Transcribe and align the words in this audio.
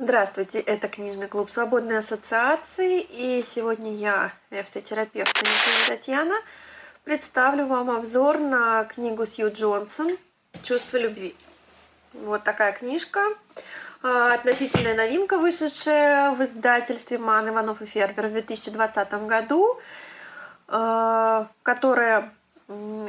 Здравствуйте, 0.00 0.60
это 0.60 0.86
книжный 0.86 1.26
клуб 1.26 1.50
Свободной 1.50 1.98
ассоциации, 1.98 3.00
и 3.00 3.42
сегодня 3.44 3.92
я, 3.96 4.32
эфтотерапевт 4.52 5.44
Татьяна, 5.88 6.36
представлю 7.02 7.66
вам 7.66 7.90
обзор 7.90 8.38
на 8.38 8.84
книгу 8.84 9.26
Сью 9.26 9.52
Джонсон 9.52 10.16
«Чувство 10.62 10.98
любви». 10.98 11.34
Вот 12.12 12.44
такая 12.44 12.70
книжка, 12.70 13.24
а, 14.04 14.34
относительная 14.34 14.94
новинка, 14.94 15.36
вышедшая 15.36 16.30
в 16.30 16.44
издательстве 16.44 17.18
Ман 17.18 17.48
Иванов 17.48 17.82
и 17.82 17.86
Фербер 17.86 18.28
в 18.28 18.32
2020 18.34 19.26
году, 19.26 19.80
а, 20.68 21.48
которая 21.64 22.32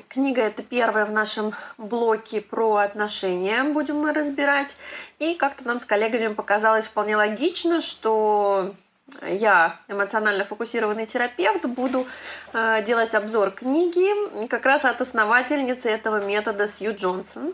Книга 0.07 0.43
это 0.43 0.63
первая 0.63 1.05
в 1.05 1.11
нашем 1.11 1.53
блоке 1.77 2.39
про 2.39 2.77
отношения, 2.77 3.65
будем 3.65 3.99
мы 3.99 4.13
разбирать. 4.13 4.77
И 5.19 5.35
как-то 5.35 5.67
нам 5.67 5.81
с 5.81 5.85
коллегами 5.85 6.33
показалось 6.33 6.87
вполне 6.87 7.17
логично, 7.17 7.81
что 7.81 8.73
я, 9.21 9.77
эмоционально 9.89 10.45
фокусированный 10.45 11.07
терапевт, 11.07 11.65
буду 11.65 12.07
э, 12.53 12.81
делать 12.83 13.13
обзор 13.13 13.51
книги 13.51 14.47
как 14.47 14.65
раз 14.65 14.85
от 14.85 15.01
основательницы 15.01 15.89
этого 15.89 16.23
метода 16.23 16.65
Сью 16.65 16.95
Джонсон. 16.95 17.53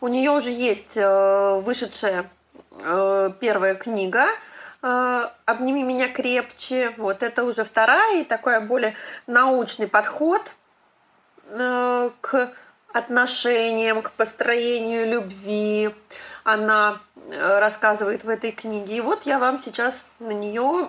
У 0.00 0.08
нее 0.08 0.32
уже 0.32 0.50
есть 0.50 0.96
э, 0.96 1.60
вышедшая 1.64 2.28
э, 2.72 3.30
первая 3.38 3.76
книга 3.76 4.26
э, 4.82 5.28
«Обними 5.44 5.84
меня 5.84 6.08
крепче». 6.08 6.92
Вот 6.96 7.22
это 7.22 7.44
уже 7.44 7.62
вторая 7.62 8.22
и 8.22 8.24
такой 8.24 8.58
более 8.58 8.96
научный 9.28 9.86
подход– 9.86 10.42
к 11.48 12.52
отношениям, 12.92 14.02
к 14.02 14.12
построению 14.12 15.06
любви. 15.06 15.94
Она 16.44 17.00
э, 17.30 17.58
рассказывает 17.58 18.24
в 18.24 18.28
этой 18.28 18.52
книге. 18.52 18.96
И 18.96 19.00
вот 19.00 19.26
я 19.26 19.38
вам 19.38 19.58
сейчас 19.58 20.04
на 20.18 20.30
нее 20.30 20.88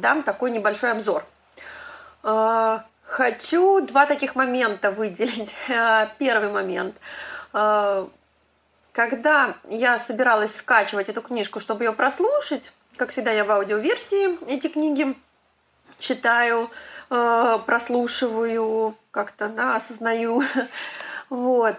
дам 0.00 0.22
такой 0.22 0.50
небольшой 0.50 0.92
обзор. 0.92 1.24
Э, 2.22 2.80
хочу 3.04 3.80
два 3.80 4.06
таких 4.06 4.36
момента 4.36 4.90
выделить. 4.90 5.54
Первый 6.18 6.50
момент. 6.50 6.96
Когда 8.92 9.54
я 9.68 9.98
собиралась 9.98 10.56
скачивать 10.56 11.08
эту 11.08 11.22
книжку, 11.22 11.60
чтобы 11.60 11.84
ее 11.84 11.92
прослушать, 11.92 12.72
как 12.96 13.10
всегда 13.10 13.30
я 13.30 13.44
в 13.44 13.52
аудиоверсии 13.52 14.38
эти 14.52 14.66
книги 14.66 15.16
читаю, 16.00 16.68
прослушиваю, 17.08 18.94
как-то, 19.10 19.48
да, 19.48 19.76
осознаю. 19.76 20.42
вот. 21.30 21.76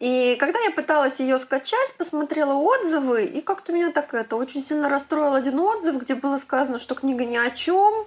И 0.00 0.36
когда 0.40 0.58
я 0.60 0.70
пыталась 0.70 1.20
ее 1.20 1.38
скачать, 1.38 1.92
посмотрела 1.98 2.54
отзывы, 2.54 3.24
и 3.24 3.42
как-то 3.42 3.72
меня 3.72 3.90
так 3.90 4.14
это 4.14 4.36
очень 4.36 4.64
сильно 4.64 4.88
расстроил 4.88 5.34
один 5.34 5.60
отзыв, 5.60 6.00
где 6.00 6.14
было 6.14 6.38
сказано, 6.38 6.78
что 6.78 6.94
книга 6.94 7.26
ни 7.26 7.36
о 7.36 7.50
чем, 7.50 8.06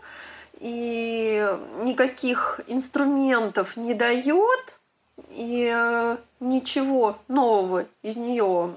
и 0.53 1.47
никаких 1.81 2.61
инструментов 2.66 3.77
не 3.77 3.94
дает, 3.94 4.73
и 5.29 5.71
э, 5.71 6.17
ничего 6.39 7.19
нового 7.27 7.85
из 8.01 8.16
нее 8.16 8.75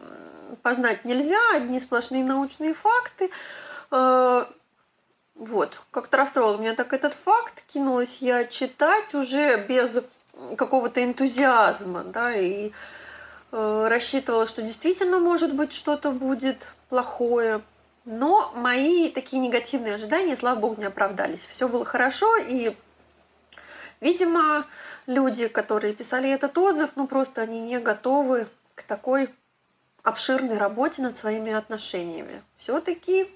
познать 0.63 1.07
нельзя, 1.07 1.41
одни 1.55 1.81
сплошные 1.81 2.23
научные 2.23 2.75
факты. 2.75 3.31
Вот, 5.37 5.83
как-то 5.91 6.17
расстроил 6.17 6.57
меня 6.59 6.75
так 6.75 6.95
этот 6.95 7.13
факт. 7.13 7.63
Кинулась 7.69 8.19
я 8.21 8.47
читать 8.47 9.15
уже 9.15 9.67
без 9.67 10.03
какого-то 10.57 11.05
энтузиазма, 11.05 12.05
да, 12.05 12.35
и 12.35 12.73
э, 13.53 13.87
рассчитывала, 13.89 14.47
что 14.47 14.63
действительно, 14.63 15.19
может 15.19 15.55
быть, 15.55 15.75
что-то 15.75 16.11
будет 16.11 16.69
плохое. 16.89 17.61
Но 18.07 18.51
мои 18.55 19.11
такие 19.11 19.39
негативные 19.43 19.95
ожидания, 19.95 20.37
слава 20.37 20.59
богу, 20.59 20.81
не 20.81 20.87
оправдались. 20.87 21.47
Все 21.51 21.69
было 21.69 21.85
хорошо, 21.85 22.37
и, 22.39 22.75
видимо, 24.01 24.65
люди, 25.07 25.49
которые 25.49 25.93
писали 25.93 26.31
этот 26.31 26.57
отзыв, 26.57 26.93
ну 26.97 27.07
просто 27.07 27.43
они 27.43 27.61
не 27.61 27.79
готовы 27.79 28.47
к 28.75 28.85
такой 28.85 29.35
обширной 30.03 30.57
работе 30.57 31.03
над 31.03 31.17
своими 31.17 31.53
отношениями. 31.53 32.43
Все-таки 32.59 33.29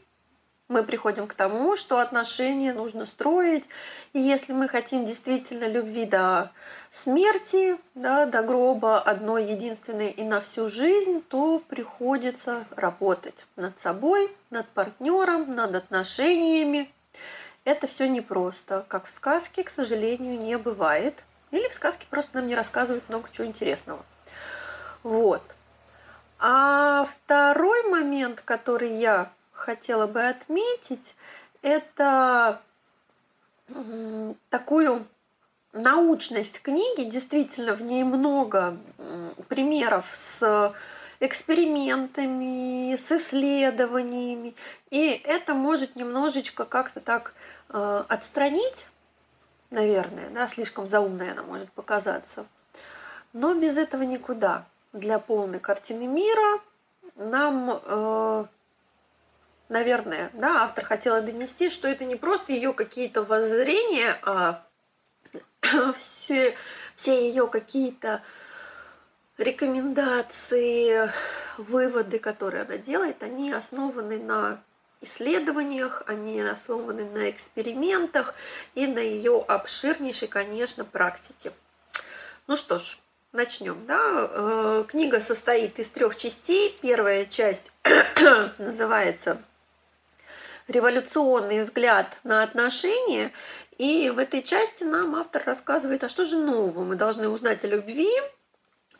мы 0.70 0.84
приходим 0.84 1.26
к 1.26 1.34
тому, 1.34 1.76
что 1.76 1.98
отношения 1.98 2.72
нужно 2.72 3.04
строить. 3.04 3.64
И 4.12 4.20
если 4.20 4.52
мы 4.52 4.68
хотим 4.68 5.04
действительно 5.04 5.66
любви 5.66 6.06
до 6.06 6.52
смерти, 6.92 7.76
да, 7.96 8.24
до 8.24 8.42
гроба 8.42 9.00
одной 9.00 9.46
единственной 9.46 10.10
и 10.10 10.22
на 10.22 10.40
всю 10.40 10.68
жизнь, 10.68 11.22
то 11.28 11.58
приходится 11.58 12.64
работать 12.76 13.46
над 13.56 13.78
собой, 13.80 14.30
над 14.50 14.68
партнером, 14.68 15.54
над 15.56 15.74
отношениями. 15.74 16.90
Это 17.64 17.88
все 17.88 18.08
непросто. 18.08 18.84
Как 18.86 19.06
в 19.06 19.10
сказке, 19.10 19.64
к 19.64 19.70
сожалению, 19.70 20.38
не 20.38 20.56
бывает. 20.56 21.24
Или 21.50 21.68
в 21.68 21.74
сказке 21.74 22.06
просто 22.08 22.36
нам 22.36 22.46
не 22.46 22.54
рассказывают 22.54 23.08
много 23.08 23.28
чего 23.32 23.44
интересного. 23.44 24.04
Вот. 25.02 25.42
А 26.38 27.06
второй 27.06 27.82
момент, 27.90 28.40
который 28.44 28.96
я 28.96 29.32
хотела 29.60 30.06
бы 30.06 30.26
отметить, 30.26 31.14
это 31.62 32.60
такую 34.48 35.06
научность 35.72 36.60
книги. 36.60 37.04
Действительно, 37.04 37.74
в 37.74 37.82
ней 37.82 38.02
много 38.02 38.76
примеров 39.48 40.10
с 40.14 40.74
экспериментами, 41.20 42.96
с 42.96 43.12
исследованиями. 43.12 44.54
И 44.90 45.08
это 45.24 45.54
может 45.54 45.94
немножечко 45.94 46.64
как-то 46.64 47.00
так 47.00 47.34
э, 47.68 48.04
отстранить, 48.08 48.88
наверное, 49.70 50.30
да, 50.30 50.48
слишком 50.48 50.88
заумная 50.88 51.32
она 51.32 51.42
может 51.42 51.70
показаться. 51.72 52.46
Но 53.34 53.54
без 53.54 53.76
этого 53.76 54.02
никуда. 54.02 54.64
Для 54.94 55.18
полной 55.18 55.60
картины 55.60 56.06
мира 56.06 56.60
нам 57.16 57.80
э, 57.84 58.46
наверное, 59.70 60.30
да, 60.34 60.64
автор 60.64 60.84
хотела 60.84 61.22
донести, 61.22 61.70
что 61.70 61.88
это 61.88 62.04
не 62.04 62.16
просто 62.16 62.52
ее 62.52 62.74
какие-то 62.74 63.22
воззрения, 63.22 64.18
а 64.22 64.62
все, 65.96 66.54
все 66.96 67.28
ее 67.28 67.46
какие-то 67.46 68.22
рекомендации, 69.38 71.10
выводы, 71.56 72.18
которые 72.18 72.64
она 72.64 72.76
делает, 72.76 73.22
они 73.22 73.52
основаны 73.52 74.18
на 74.18 74.62
исследованиях, 75.00 76.02
они 76.06 76.40
основаны 76.42 77.04
на 77.04 77.30
экспериментах 77.30 78.34
и 78.74 78.86
на 78.86 78.98
ее 78.98 79.42
обширнейшей, 79.46 80.28
конечно, 80.28 80.84
практике. 80.84 81.52
Ну 82.46 82.56
что 82.56 82.78
ж, 82.78 82.98
начнем. 83.32 83.86
Да? 83.86 84.00
Э, 84.02 84.84
книга 84.86 85.20
состоит 85.20 85.78
из 85.78 85.88
трех 85.88 86.16
частей. 86.16 86.76
Первая 86.82 87.24
часть 87.24 87.70
называется 88.58 89.40
революционный 90.70 91.60
взгляд 91.60 92.18
на 92.24 92.42
отношения. 92.42 93.32
И 93.78 94.10
в 94.10 94.18
этой 94.18 94.42
части 94.42 94.84
нам 94.84 95.16
автор 95.16 95.42
рассказывает, 95.44 96.04
а 96.04 96.08
что 96.08 96.24
же 96.24 96.36
нового 96.36 96.84
мы 96.84 96.96
должны 96.96 97.28
узнать 97.28 97.64
о 97.64 97.68
любви, 97.68 98.10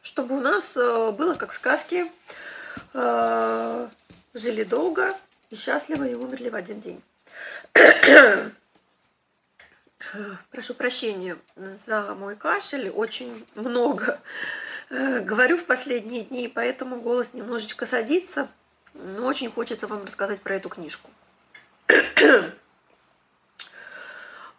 чтобы 0.03 0.37
у 0.37 0.41
нас 0.41 0.77
э, 0.77 1.11
было 1.13 1.35
как 1.35 1.53
в 1.53 1.57
сказке 1.57 2.11
э, 2.95 3.89
жили 4.35 4.65
долго 4.65 5.15
и 5.51 5.57
счастливо 5.57 6.05
и 6.05 6.15
умерли 6.15 6.49
в 6.49 6.55
один 6.55 6.81
день. 6.81 7.03
Прошу 10.51 10.75
прощения 10.75 11.37
за 11.87 12.15
мой 12.15 12.37
кашель, 12.37 12.89
очень 12.89 13.47
много 13.55 14.19
э, 14.89 15.21
говорю 15.21 15.57
в 15.57 15.65
последние 15.67 16.23
дни, 16.23 16.51
поэтому 16.53 17.01
голос 17.01 17.35
немножечко 17.35 17.87
садится, 17.87 18.49
но 18.95 19.27
очень 19.27 19.51
хочется 19.51 19.87
вам 19.87 20.05
рассказать 20.05 20.41
про 20.41 20.57
эту 20.57 20.69
книжку. 20.69 21.11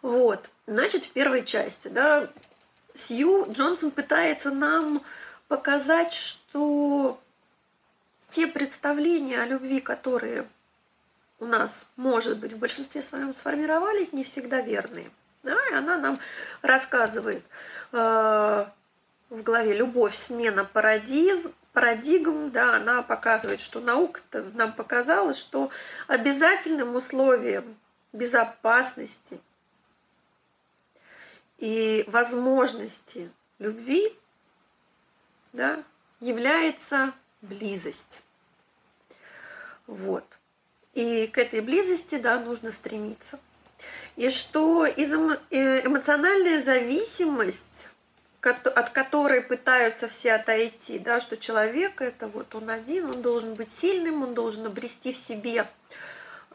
вот, 0.02 0.48
значит, 0.66 1.04
в 1.06 1.12
первой 1.12 1.44
части, 1.44 1.88
да, 1.88 2.30
Сью 2.94 3.50
Джонсон 3.52 3.90
пытается 3.90 4.50
нам 4.50 5.02
показать, 5.48 6.12
что 6.12 7.20
те 8.30 8.46
представления 8.46 9.40
о 9.40 9.46
любви, 9.46 9.80
которые 9.80 10.46
у 11.38 11.46
нас, 11.46 11.86
может 11.96 12.38
быть, 12.38 12.52
в 12.52 12.58
большинстве 12.58 13.02
своем 13.02 13.32
сформировались, 13.34 14.12
не 14.12 14.24
всегда 14.24 14.60
верные. 14.60 15.10
Да, 15.42 15.58
и 15.70 15.74
она 15.74 15.98
нам 15.98 16.20
рассказывает 16.62 17.42
э, 17.90 18.64
в 19.28 19.42
главе 19.42 19.74
«Любовь, 19.74 20.16
смена 20.16 20.64
парадизм», 20.64 21.52
парадигм, 21.72 22.50
да, 22.50 22.76
она 22.76 23.02
показывает, 23.02 23.60
что 23.60 23.80
наука 23.80 24.20
нам 24.54 24.72
показала, 24.72 25.34
что 25.34 25.70
обязательным 26.06 26.94
условием 26.94 27.76
безопасности 28.12 29.40
и 31.58 32.04
возможности 32.08 33.30
любви 33.58 34.16
да, 35.52 35.82
является 36.20 37.14
близость. 37.40 38.22
Вот. 39.86 40.24
И 40.94 41.26
к 41.26 41.38
этой 41.38 41.60
близости, 41.60 42.16
да, 42.18 42.38
нужно 42.38 42.70
стремиться. 42.70 43.38
И 44.16 44.28
что 44.28 44.84
э, 44.84 44.94
эмоциональная 45.86 46.62
зависимость, 46.62 47.88
от 48.42 48.90
которой 48.90 49.40
пытаются 49.40 50.08
все 50.08 50.34
отойти, 50.34 50.98
да, 50.98 51.20
что 51.20 51.36
человек 51.36 52.00
это 52.00 52.26
вот 52.26 52.54
он 52.54 52.70
один, 52.70 53.10
он 53.10 53.22
должен 53.22 53.54
быть 53.54 53.70
сильным, 53.70 54.22
он 54.22 54.34
должен 54.34 54.66
обрести 54.66 55.12
в 55.12 55.16
себе 55.16 55.66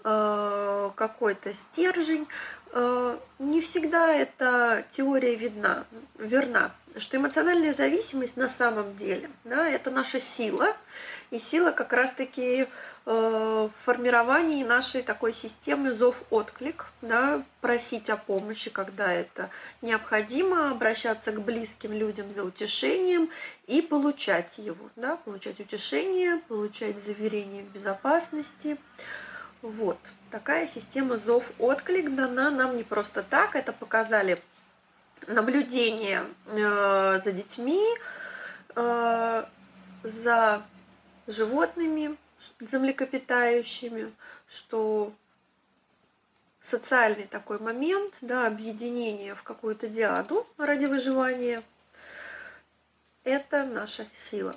э, 0.03 0.89
какой-то 0.95 1.53
стержень. 1.53 2.27
Э, 2.73 3.17
не 3.39 3.61
всегда 3.61 4.13
эта 4.13 4.85
теория 4.89 5.35
видна, 5.35 5.85
верна, 6.17 6.71
что 6.97 7.17
эмоциональная 7.17 7.73
зависимость 7.73 8.35
на 8.35 8.49
самом 8.49 8.95
деле, 8.97 9.29
да, 9.45 9.67
это 9.67 9.89
наша 9.89 10.19
сила, 10.19 10.75
и 11.31 11.39
сила 11.39 11.71
как 11.71 11.93
раз-таки 11.93 12.67
в 13.07 13.71
формировании 13.85 14.65
нашей 14.65 15.01
такой 15.01 15.31
системы 15.31 15.93
зов-отклик, 15.93 16.87
да, 17.01 17.41
просить 17.61 18.09
о 18.09 18.17
помощи, 18.17 18.69
когда 18.69 19.13
это 19.13 19.49
необходимо, 19.81 20.71
обращаться 20.71 21.31
к 21.31 21.41
близким 21.41 21.93
людям 21.93 22.33
за 22.33 22.43
утешением 22.43 23.29
и 23.65 23.81
получать 23.81 24.57
его, 24.57 24.89
да, 24.97 25.15
получать 25.15 25.61
утешение, 25.61 26.41
получать 26.49 27.01
заверение 27.01 27.63
в 27.63 27.67
безопасности. 27.67 28.77
Вот. 29.61 29.99
Такая 30.29 30.67
система 30.67 31.15
зов-отклик 31.15 32.13
дана 32.13 32.51
нам 32.51 32.73
не 32.73 32.83
просто 32.83 33.23
так, 33.23 33.55
это 33.55 33.71
показали 33.71 34.37
наблюдения 35.27 36.25
э, 36.47 37.19
за 37.23 37.31
детьми, 37.31 37.85
э, 38.75 39.45
за 40.03 40.61
животными, 41.25 42.17
за 42.59 42.79
млекопитающими, 42.79 44.13
что 44.47 45.13
социальный 46.61 47.25
такой 47.25 47.59
момент, 47.59 48.13
да, 48.21 48.47
объединение 48.47 49.35
в 49.35 49.43
какую-то 49.43 49.87
диаду 49.87 50.45
ради 50.57 50.85
выживания, 50.85 51.63
это 53.23 53.63
наша 53.63 54.05
сила. 54.13 54.55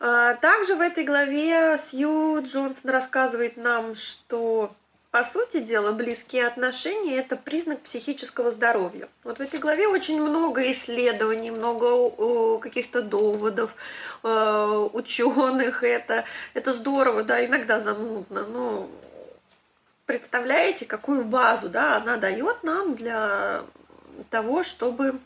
А, 0.00 0.34
также 0.34 0.74
в 0.74 0.80
этой 0.80 1.04
главе 1.04 1.76
Сью 1.78 2.42
Джонсон 2.42 2.90
рассказывает 2.90 3.56
нам, 3.56 3.94
что 3.94 4.74
по 5.14 5.22
сути 5.22 5.60
дела, 5.60 5.92
близкие 5.92 6.44
отношения– 6.44 7.18
это 7.18 7.36
признак 7.36 7.78
психического 7.82 8.50
здоровья. 8.50 9.08
Вот 9.22 9.38
в 9.38 9.40
этой 9.40 9.60
главе 9.60 9.86
очень 9.86 10.20
много 10.20 10.72
исследований, 10.72 11.52
много 11.52 12.58
каких-то 12.58 13.00
доводов 13.00 13.76
э, 14.24 14.88
ученых. 14.92 15.84
Это, 15.84 16.24
это 16.52 16.72
здорово, 16.72 17.22
да, 17.22 17.46
иногда 17.46 17.78
занудно, 17.78 18.44
но 18.44 18.90
представляете, 20.04 20.84
какую 20.84 21.24
базу 21.24 21.68
да, 21.68 21.98
она 21.98 22.16
дает 22.16 22.64
нам 22.64 22.96
для 22.96 23.62
того, 24.30 24.64
чтобы 24.64 25.20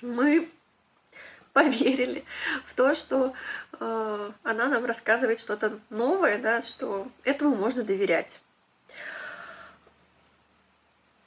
мы 0.00 0.48
поверили 1.52 2.24
в 2.66 2.74
то, 2.74 2.94
что 2.94 3.32
э, 3.80 4.30
она 4.44 4.68
нам 4.68 4.84
рассказывает 4.84 5.40
что-то 5.40 5.80
новое, 5.90 6.38
да, 6.38 6.62
что 6.62 7.08
этому 7.24 7.56
можно 7.56 7.82
доверять. 7.82 8.38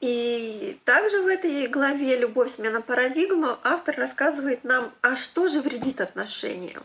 И 0.01 0.77
также 0.83 1.21
в 1.21 1.27
этой 1.27 1.67
главе 1.67 2.17
«Любовь. 2.17 2.51
Смена 2.51 2.81
парадигмы» 2.81 3.57
автор 3.63 3.95
рассказывает 3.95 4.65
нам, 4.65 4.91
а 5.01 5.15
что 5.15 5.47
же 5.47 5.61
вредит 5.61 6.01
отношениям 6.01 6.83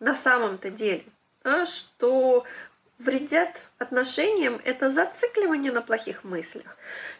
на 0.00 0.16
самом-то 0.16 0.70
деле. 0.70 1.04
А 1.44 1.66
что 1.66 2.44
вредят 2.98 3.62
отношениям– 3.78 4.60
это 4.64 4.90
зацикливание 4.90 5.70
на 5.70 5.82
плохих 5.82 6.24
мыслях, 6.24 6.76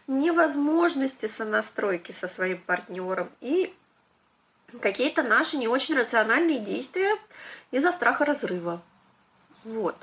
невозможности 0.07 1.27
сонастройки 1.27 2.11
со 2.11 2.27
своим 2.27 2.61
партнером 2.61 3.31
и 3.39 3.73
какие-то 4.81 5.23
наши 5.23 5.57
не 5.57 5.67
очень 5.67 5.95
рациональные 5.95 6.59
действия 6.59 7.15
из-за 7.71 7.91
страха 7.91 8.25
разрыва. 8.25 8.81
Вот. 9.63 9.95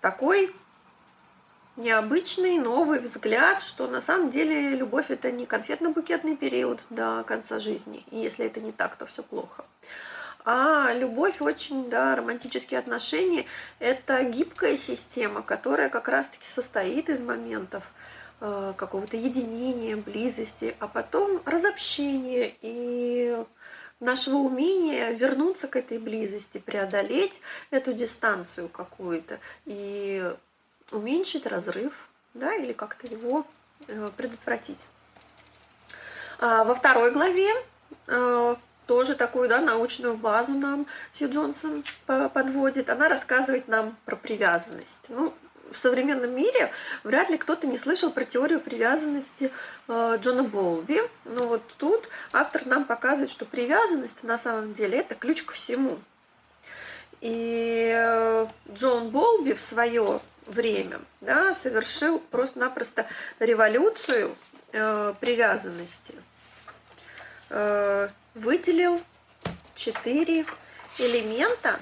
Такой 0.00 0.54
необычный, 1.76 2.58
новый 2.58 3.00
взгляд, 3.00 3.62
что 3.62 3.86
на 3.86 4.00
самом 4.00 4.30
деле 4.30 4.70
любовь 4.76 5.10
это 5.10 5.30
не 5.30 5.46
конфетно-букетный 5.46 6.36
период 6.36 6.80
до 6.90 7.24
конца 7.26 7.58
жизни. 7.58 8.04
И 8.10 8.18
если 8.18 8.46
это 8.46 8.60
не 8.60 8.72
так, 8.72 8.96
то 8.96 9.06
все 9.06 9.22
плохо. 9.22 9.64
А 10.44 10.92
любовь 10.92 11.40
очень, 11.40 11.88
да, 11.88 12.14
романтические 12.14 12.78
отношения– 12.78 13.46
это 13.78 14.22
гибкая 14.24 14.76
система, 14.76 15.42
которая 15.42 15.88
как 15.88 16.06
раз-таки 16.08 16.46
состоит 16.46 17.08
из 17.08 17.22
моментов 17.22 17.82
э, 18.40 18.74
какого-то 18.76 19.16
единения, 19.16 19.96
близости, 19.96 20.76
а 20.80 20.86
потом 20.86 21.40
разобщения 21.46 22.54
и 22.60 23.42
нашего 24.00 24.36
умения 24.36 25.12
вернуться 25.12 25.66
к 25.66 25.76
этой 25.76 25.98
близости, 25.98 26.58
преодолеть 26.58 27.40
эту 27.70 27.94
дистанцию 27.94 28.68
какую-то 28.68 29.38
и 29.64 30.30
уменьшить 30.94 31.46
разрыв, 31.46 31.92
да, 32.32 32.54
или 32.54 32.72
как-то 32.72 33.06
его 33.06 33.46
э, 33.88 34.10
предотвратить. 34.16 34.86
А 36.38 36.64
во 36.64 36.74
второй 36.74 37.12
главе 37.12 37.50
э, 38.06 38.56
тоже 38.86 39.14
такую 39.14 39.48
да, 39.48 39.60
научную 39.60 40.16
базу 40.16 40.52
нам 40.52 40.86
Сью 41.12 41.30
Джонсон 41.30 41.84
подводит. 42.06 42.90
Она 42.90 43.08
рассказывает 43.08 43.68
нам 43.68 43.96
про 44.04 44.16
привязанность. 44.16 45.06
Ну, 45.08 45.34
в 45.70 45.76
современном 45.76 46.34
мире 46.34 46.70
вряд 47.02 47.30
ли 47.30 47.38
кто-то 47.38 47.66
не 47.66 47.78
слышал 47.78 48.10
про 48.10 48.24
теорию 48.24 48.60
привязанности 48.60 49.50
э, 49.88 50.18
Джона 50.20 50.44
Болби. 50.44 51.00
Но 51.24 51.46
вот 51.46 51.62
тут 51.78 52.08
автор 52.32 52.66
нам 52.66 52.84
показывает, 52.84 53.30
что 53.30 53.44
привязанность 53.44 54.22
на 54.22 54.38
самом 54.38 54.74
деле 54.74 54.98
это 54.98 55.14
ключ 55.14 55.42
к 55.42 55.52
всему. 55.52 55.98
И 57.20 58.46
Джон 58.74 59.08
Болби 59.08 59.54
в 59.54 59.62
свое 59.62 60.20
время, 60.46 61.00
да, 61.20 61.54
совершил 61.54 62.18
просто-напросто 62.18 63.06
революцию 63.38 64.36
э, 64.72 65.14
привязанности. 65.20 66.14
Э, 67.50 68.08
выделил 68.34 69.02
четыре 69.74 70.46
элемента, 70.98 71.78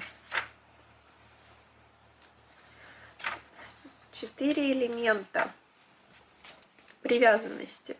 четыре 4.11 4.71
элемента 4.73 5.51
привязанности. 7.01 7.97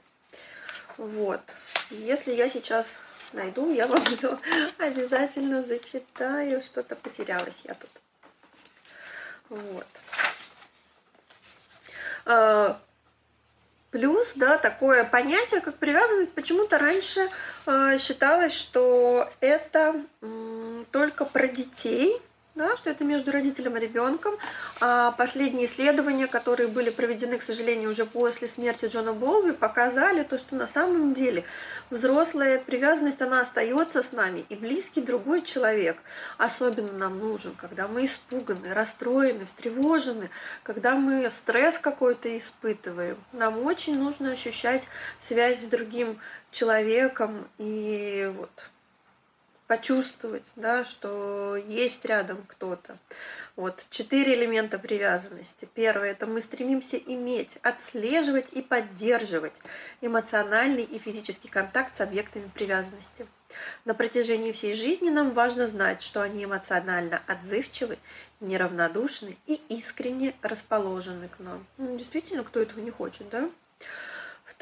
Вот. 0.98 1.42
Если 1.90 2.34
я 2.34 2.48
сейчас 2.48 2.96
найду, 3.34 3.72
я 3.72 3.88
вам 3.88 4.04
ее 4.06 4.40
обязательно 4.78 5.62
зачитаю. 5.62 6.62
Что-то 6.62 6.96
потерялась 6.96 7.62
я 7.66 7.74
тут. 7.74 7.90
Вот. 9.50 9.88
Э, 12.26 12.76
плюс, 13.92 14.34
да, 14.36 14.58
такое 14.58 15.04
понятие, 15.04 15.62
как 15.62 15.76
привязанность, 15.76 16.34
почему-то 16.34 16.78
раньше 16.78 17.30
э, 17.66 17.98
считалось, 18.00 18.54
что 18.54 19.30
это 19.40 19.96
только 20.92 21.26
про 21.26 21.48
детей, 21.48 22.22
да, 22.56 22.78
что 22.78 22.90
это 22.90 23.04
между 23.04 23.32
родителем 23.32 23.78
и 23.78 23.80
ребенком. 23.80 24.36
А 24.80 25.12
последние 25.12 25.66
исследования, 25.66 26.28
которые 26.28 26.68
были 26.68 26.90
проведены, 26.90 27.38
к 27.38 27.42
сожалению, 27.42 27.90
уже 27.90 28.06
после 28.06 28.48
смерти 28.48 28.86
Джона 28.86 29.14
Болви, 29.14 29.52
показали 29.52 30.24
то, 30.24 30.38
что 30.38 30.56
на 30.56 30.68
самом 30.68 31.14
деле 31.14 31.46
взрослая 31.90 32.60
привязанность, 32.60 33.22
она 33.22 33.42
остается 33.42 34.04
с 34.04 34.12
нами, 34.12 34.46
и 34.50 34.56
близкий 34.56 35.02
другой 35.02 35.42
человек 35.42 35.98
особенно 36.38 36.92
нам 36.94 37.20
нужен, 37.20 37.56
когда 37.56 37.88
мы 37.88 38.06
испуганы, 38.06 38.74
расстроены, 38.74 39.46
встревожены, 39.46 40.30
когда 40.62 40.96
мы 40.96 41.30
стресс 41.32 41.80
какой-то 41.80 42.38
испытываем. 42.38 43.18
Нам 43.32 43.64
очень 43.66 43.98
нужно 43.98 44.32
ощущать 44.32 44.88
связь 45.18 45.62
с 45.62 45.66
другим 45.66 46.20
человеком 46.52 47.48
и 47.58 48.32
вот 48.38 48.52
почувствовать, 49.74 50.46
да, 50.56 50.84
что 50.84 51.56
есть 51.56 52.06
рядом 52.06 52.44
кто-то. 52.48 52.96
Вот 53.56 53.84
четыре 53.90 54.36
элемента 54.36 54.78
привязанности. 54.78 55.68
Первое– 55.74 56.12
это 56.12 56.28
мы 56.28 56.42
стремимся 56.42 56.98
иметь, 56.98 57.58
отслеживать 57.64 58.50
и 58.52 58.62
поддерживать 58.62 59.56
эмоциональный 60.02 60.84
и 60.84 61.00
физический 61.00 61.48
контакт 61.48 61.96
с 61.96 62.02
объектами 62.02 62.52
привязанности. 62.54 63.26
На 63.84 63.96
протяжении 63.96 64.52
всей 64.52 64.76
жизни 64.76 65.10
нам 65.10 65.32
важно 65.32 65.68
знать, 65.68 66.04
что 66.04 66.22
они 66.22 66.44
эмоционально 66.44 67.24
отзывчивы, 67.26 67.98
неравнодушны 68.42 69.38
и 69.48 69.60
искренне 69.70 70.36
расположены 70.44 71.30
к 71.30 71.40
нам. 71.40 71.66
Ну, 71.80 71.98
действительно, 71.98 72.44
кто 72.44 72.60
этого 72.60 72.80
не 72.80 72.92
хочет, 72.92 73.28
да? 73.30 73.50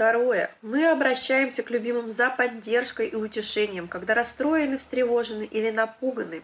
Второе. 0.02 0.50
Мы 0.64 0.90
обращаемся 0.90 1.62
к 1.62 1.70
любимым 1.70 2.10
за 2.10 2.32
поддержкой 2.32 3.10
и 3.10 3.16
утешением, 3.16 3.88
когда 3.88 4.16
расстроены, 4.16 4.80
встревожены 4.80 5.44
или 5.44 5.70
напуганы. 5.70 6.42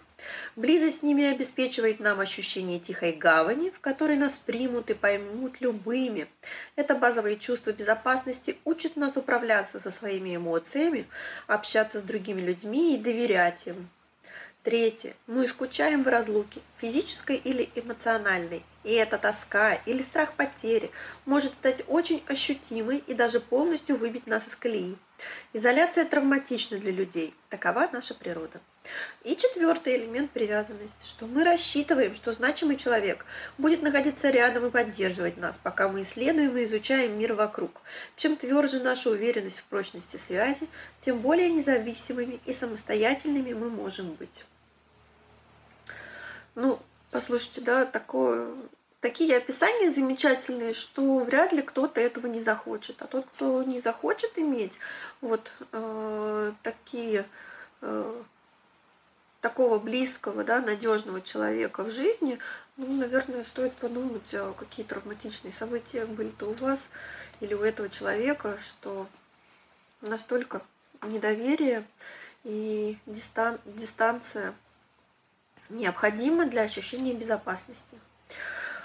Близость 0.55 0.99
с 0.99 1.01
ними 1.01 1.25
обеспечивает 1.25 1.99
нам 1.99 2.19
ощущение 2.19 2.79
тихой 2.79 3.13
гавани, 3.13 3.71
в 3.71 3.79
которой 3.79 4.15
нас 4.15 4.37
примут 4.37 4.91
и 4.91 4.93
поймут 4.93 5.59
любыми. 5.59 6.27
Это 6.75 6.93
базовые 6.93 7.37
чувства 7.39 7.71
безопасности 7.71 8.59
учат 8.63 8.95
нас 8.95 9.17
управляться 9.17 9.79
со 9.79 9.89
своими 9.89 10.35
эмоциями, 10.35 11.07
общаться 11.47 11.97
с 11.97 12.03
другими 12.03 12.41
людьми 12.41 12.93
и 12.93 12.99
доверять 12.99 13.65
им. 13.65 13.89
Третье. 14.67 15.15
Мы 15.27 15.47
скучаем 15.47 16.03
в 16.03 16.09
разлуке, 16.09 16.59
физической 16.81 17.37
или 17.37 17.69
эмоциональной. 17.75 18.63
И 18.83 18.91
эта 18.91 19.17
тоска 19.17 19.75
или 19.75 20.01
страх 20.01 20.33
потери 20.33 20.91
может 21.25 21.55
стать 21.55 21.85
очень 21.87 22.21
ощутимой 22.27 22.97
и 22.97 23.13
даже 23.13 23.39
полностью 23.39 23.95
выбить 23.95 24.27
нас 24.27 24.45
из 24.45 24.57
колеи. 24.57 24.97
Изоляция 25.53 26.03
травматична 26.03 26.79
для 26.79 26.91
людей. 26.91 27.33
Такова 27.49 27.89
наша 27.93 28.13
природа. 28.13 28.59
И 29.23 29.37
четвертый 29.37 29.95
элемент 29.95 30.31
привязанности, 30.31 31.07
что 31.07 31.27
мы 31.27 31.45
рассчитываем, 31.45 32.13
что 32.13 32.33
значимый 32.33 32.75
человек 32.75 33.25
будет 33.57 33.81
находиться 33.81 34.29
рядом 34.29 34.65
и 34.65 34.69
поддерживать 34.69 35.37
нас, 35.37 35.57
пока 35.57 35.87
мы 35.87 36.01
исследуем 36.01 36.57
и 36.57 36.65
изучаем 36.65 37.17
мир 37.17 37.35
вокруг. 37.35 37.71
Чем 38.17 38.35
тверже 38.35 38.81
наша 38.81 39.11
уверенность 39.11 39.59
в 39.59 39.65
прочности 39.67 40.17
связи, 40.17 40.67
тем 40.99 41.19
более 41.19 41.49
независимыми 41.49 42.41
и 42.45 42.51
самостоятельными 42.51 43.53
мы 43.53 43.69
можем 43.69 44.11
быть. 44.11 44.43
Ну, 46.57 46.79
послушайте, 47.11 47.61
да, 47.61 47.85
такое, 47.85 48.51
такие 48.99 49.37
описания 49.37 49.91
замечательные, 49.91 50.73
что 50.73 51.19
вряд 51.19 51.53
ли 51.53 51.61
кто-то 51.61 52.01
этого 52.01 52.25
не 52.25 52.41
захочет. 52.41 52.99
А 53.03 53.05
тот, 53.05 53.27
кто 53.27 53.61
не 53.61 53.79
захочет 53.79 54.39
иметь 54.39 54.79
вот 55.21 55.51
э, 55.71 56.53
такие 56.63 57.27
э, 57.81 58.23
такого 59.39 59.77
близкого, 59.77 60.43
да, 60.43 60.59
надежного 60.59 61.21
человека 61.21 61.83
в 61.83 61.91
жизни, 61.91 62.39
ну, 62.75 62.91
наверное, 62.91 63.43
стоит 63.43 63.73
подумать, 63.73 64.33
а 64.33 64.51
какие 64.53 64.83
травматичные 64.83 65.53
события 65.53 66.07
были-то 66.07 66.47
у 66.47 66.53
вас 66.53 66.89
или 67.39 67.53
у 67.53 67.61
этого 67.61 67.87
человека, 67.87 68.57
что 68.59 69.05
настолько 70.01 70.63
недоверие 71.03 71.85
и 72.43 72.97
дистан 73.05 73.59
дистанция 73.65 74.55
необходимо 75.69 76.45
для 76.45 76.63
ощущения 76.63 77.13
безопасности. 77.13 77.97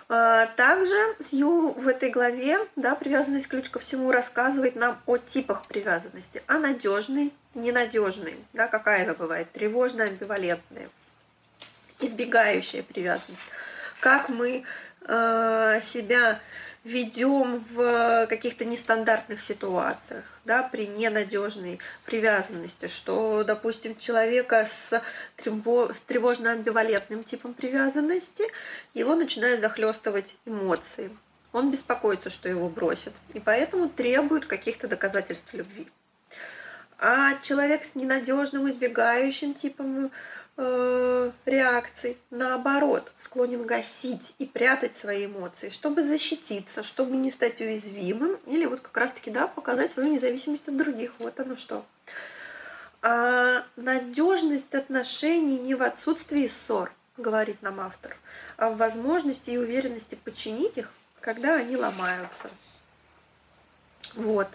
А, 0.09 0.47
также 0.57 0.95
Сью 1.21 1.73
в 1.73 1.89
этой 1.89 2.11
главе, 2.11 2.59
да, 2.77 2.95
привязанность 2.95 3.49
ключ 3.49 3.71
ко 3.71 3.79
всему, 3.79 4.13
рассказывает 4.13 4.77
нам 4.77 5.01
о 5.07 5.17
типах 5.17 5.67
привязанности, 5.67 6.43
о 6.47 6.59
надежной, 6.59 7.33
ненадежной, 7.55 8.37
да, 8.53 8.69
какая 8.69 9.05
она 9.05 9.15
бывает, 9.15 9.51
тревожная, 9.53 10.09
амбивалентная, 10.09 10.91
избегающая 12.01 12.83
привязанность, 12.83 13.41
как 14.01 14.29
мы 14.29 14.65
э, 15.07 15.81
себя 15.83 16.41
ведем 16.85 17.59
в 17.59 18.27
каких-то 18.27 18.65
нестандартных 18.65 19.43
ситуациях, 19.43 20.25
да, 20.45 20.63
при 20.63 20.87
ненадежной 20.87 21.79
привязанности, 22.05 22.89
что, 22.89 23.45
допустим, 23.45 23.97
человека 23.97 24.65
с, 24.65 24.93
с 24.93 26.03
тревожно-амбивалентным 26.07 27.23
типом 27.25 27.55
привязанности, 27.55 28.45
его 28.95 29.15
начинают 29.15 29.61
захлестывать 29.61 30.35
эмоции. 30.45 31.11
Он 31.53 31.71
беспокоится, 31.71 32.31
что 32.31 32.49
его 32.49 32.69
бросят, 32.69 33.13
и 33.35 33.41
поэтому 33.41 33.89
требует 33.89 34.47
каких-то 34.47 34.89
доказательств 34.89 35.53
любви. 35.53 35.87
А 36.99 37.35
человек 37.43 37.85
с 37.85 37.95
ненадежным, 37.95 38.71
избегающим 38.71 39.55
типом 39.55 40.11
э, 40.57 41.31
реакций, 41.47 42.19
наоборот, 42.31 43.13
склонен 43.17 43.65
гасить 43.67 44.35
и 44.39 44.47
прятать 44.47 44.95
свои 44.95 45.27
эмоции, 45.27 45.69
чтобы 45.69 46.05
защититься, 46.05 46.83
чтобы 46.83 47.17
не 47.17 47.31
стать 47.31 47.61
уязвимым 47.61 48.39
или 48.47 48.67
вот 48.67 48.81
как 48.81 48.97
раз-таки, 48.97 49.31
да, 49.31 49.47
показать 49.47 49.91
свою 49.91 50.13
независимость 50.13 50.69
от 50.69 50.77
других. 50.77 51.15
Вот 51.19 51.39
оно 51.41 51.57
что. 51.57 51.85
А 53.03 53.65
надежность 53.77 54.75
отношений 54.75 55.59
не 55.59 55.75
в 55.75 55.83
отсутствии 55.83 56.47
ссор, 56.47 56.93
говорит 57.17 57.61
нам 57.63 57.81
автор, 57.81 58.17
а 58.57 58.71
в 58.71 58.77
возможности 58.77 59.51
и 59.51 59.59
уверенности 59.59 60.15
починить 60.15 60.79
их, 60.79 60.93
когда 61.21 61.57
они 61.57 61.77
ломаются. 61.77 62.51
Вот. 64.15 64.49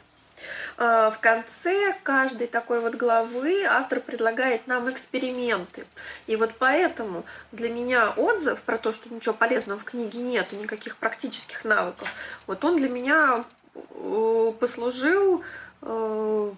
А, 0.77 1.09
в 1.09 1.19
конце 1.19 1.95
каждой 2.03 2.47
такой 2.47 2.79
вот 2.79 2.95
главы 2.95 3.63
автор 3.63 3.99
предлагает 3.99 4.67
нам 4.67 4.89
эксперименты. 4.89 5.85
И 6.27 6.35
вот 6.35 6.53
поэтому 6.57 7.25
для 7.51 7.69
меня 7.69 8.11
отзыв 8.11 8.61
про 8.61 8.77
то, 8.77 8.91
что 8.91 9.13
ничего 9.13 9.33
полезного 9.33 9.79
в 9.79 9.83
книге 9.83 10.19
нету, 10.19 10.55
никаких 10.55 10.97
практических 10.97 11.65
навыков, 11.65 12.07
вот 12.45 12.63
он 12.63 12.77
для 12.77 12.89
меня 12.89 13.45
э, 13.75 14.53
послужил 14.59 15.43
э, 15.81 16.51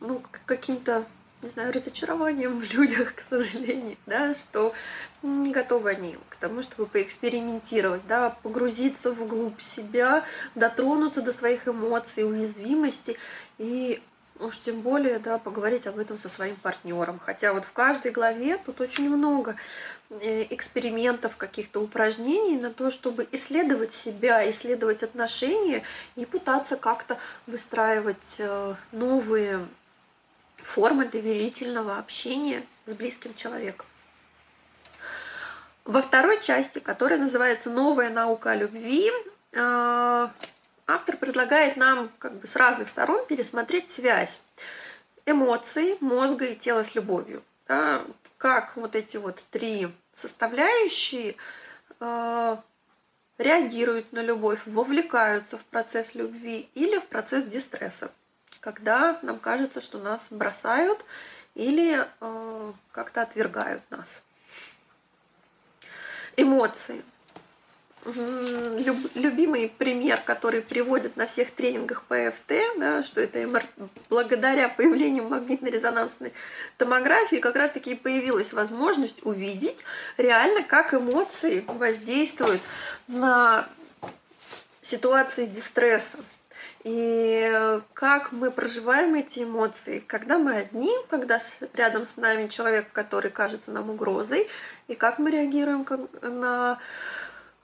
ну, 0.00 0.22
каким-то 0.46 1.04
не 1.42 1.48
знаю, 1.48 1.72
разочарованием 1.72 2.58
в 2.58 2.74
людях, 2.74 3.14
к 3.14 3.22
сожалению, 3.28 3.96
да, 4.06 4.34
что 4.34 4.72
не 5.22 5.52
готовы 5.52 5.90
они 5.90 6.16
к 6.30 6.36
тому, 6.36 6.62
чтобы 6.62 6.86
поэкспериментировать, 6.86 8.06
да, 8.06 8.30
погрузиться 8.42 9.12
вглубь 9.12 9.60
себя, 9.60 10.24
дотронуться 10.54 11.22
до 11.22 11.32
своих 11.32 11.68
эмоций, 11.68 12.24
уязвимости 12.24 13.18
и 13.58 14.02
уж 14.38 14.58
тем 14.58 14.80
более, 14.80 15.18
да, 15.18 15.38
поговорить 15.38 15.86
об 15.86 15.98
этом 15.98 16.18
со 16.18 16.28
своим 16.28 16.56
партнером. 16.56 17.18
Хотя 17.24 17.52
вот 17.52 17.64
в 17.64 17.72
каждой 17.72 18.12
главе 18.12 18.58
тут 18.58 18.80
очень 18.80 19.08
много 19.08 19.56
э, 20.10 20.46
экспериментов, 20.50 21.36
каких-то 21.36 21.80
упражнений 21.80 22.56
на 22.56 22.70
то, 22.70 22.90
чтобы 22.90 23.26
исследовать 23.32 23.92
себя, 23.92 24.48
исследовать 24.50 25.02
отношения 25.02 25.82
и 26.16 26.26
пытаться 26.26 26.76
как-то 26.76 27.18
выстраивать 27.46 28.36
э, 28.38 28.74
новые 28.92 29.66
формы 30.66 31.08
доверительного 31.08 31.96
общения 31.96 32.66
с 32.86 32.92
близким 32.92 33.34
человеком. 33.34 33.86
Во 35.84 36.02
второй 36.02 36.42
части, 36.42 36.80
которая 36.80 37.20
называется 37.20 37.70
«Новая 37.70 38.10
наука 38.10 38.50
о 38.50 38.56
любви», 38.56 39.12
э, 39.52 40.28
автор 40.86 41.16
предлагает 41.16 41.76
нам 41.76 42.10
как 42.18 42.40
бы 42.40 42.46
с 42.46 42.56
разных 42.56 42.88
сторон 42.88 43.24
пересмотреть 43.26 43.88
связь 43.88 44.42
эмоций, 45.24 45.96
мозга 46.00 46.46
и 46.46 46.56
тела 46.56 46.82
с 46.82 46.96
любовью. 46.96 47.44
Да, 47.68 48.02
как 48.36 48.76
вот 48.76 48.96
эти 48.96 49.16
вот 49.16 49.44
три 49.52 49.88
составляющие 50.16 51.36
э, 52.00 52.56
реагируют 53.38 54.12
на 54.12 54.20
любовь, 54.20 54.66
вовлекаются 54.66 55.58
в 55.58 55.64
процесс 55.66 56.14
любви 56.14 56.68
или 56.74 56.98
в 56.98 57.06
процесс 57.06 57.44
дистресса 57.44 58.10
когда 58.66 59.16
нам 59.22 59.38
кажется, 59.38 59.80
что 59.80 59.98
нас 59.98 60.26
бросают 60.28 60.98
или 61.54 62.04
э, 62.20 62.72
как-то 62.90 63.22
отвергают 63.22 63.80
нас. 63.90 64.20
Эмоции. 66.36 67.04
Люб, 68.04 68.96
любимый 69.14 69.68
пример, 69.68 70.20
который 70.24 70.62
приводят 70.62 71.16
на 71.16 71.28
всех 71.28 71.52
тренингах 71.52 72.02
по 72.06 72.16
ФТ, 72.32 72.52
да, 72.76 73.04
что 73.04 73.20
это 73.20 73.38
МР... 73.46 73.64
благодаря 74.08 74.68
появлению 74.68 75.28
магнитно-резонансной 75.28 76.32
томографии 76.76 77.36
как 77.36 77.54
раз-таки 77.54 77.92
и 77.92 77.94
появилась 77.94 78.52
возможность 78.52 79.24
увидеть 79.24 79.84
реально, 80.16 80.64
как 80.64 80.92
эмоции 80.92 81.64
воздействуют 81.68 82.62
на 83.06 83.68
ситуации 84.82 85.46
дистресса. 85.46 86.18
И 86.86 87.80
как 87.94 88.30
мы 88.30 88.52
проживаем 88.52 89.16
эти 89.16 89.42
эмоции, 89.42 89.98
когда 90.06 90.38
мы 90.38 90.54
одни, 90.54 90.92
когда 91.10 91.40
рядом 91.74 92.06
с 92.06 92.16
нами 92.16 92.46
человек, 92.46 92.92
который 92.92 93.32
кажется 93.32 93.72
нам 93.72 93.90
угрозой, 93.90 94.46
и 94.86 94.94
как 94.94 95.18
мы 95.18 95.32
реагируем 95.32 95.84
на 96.22 96.78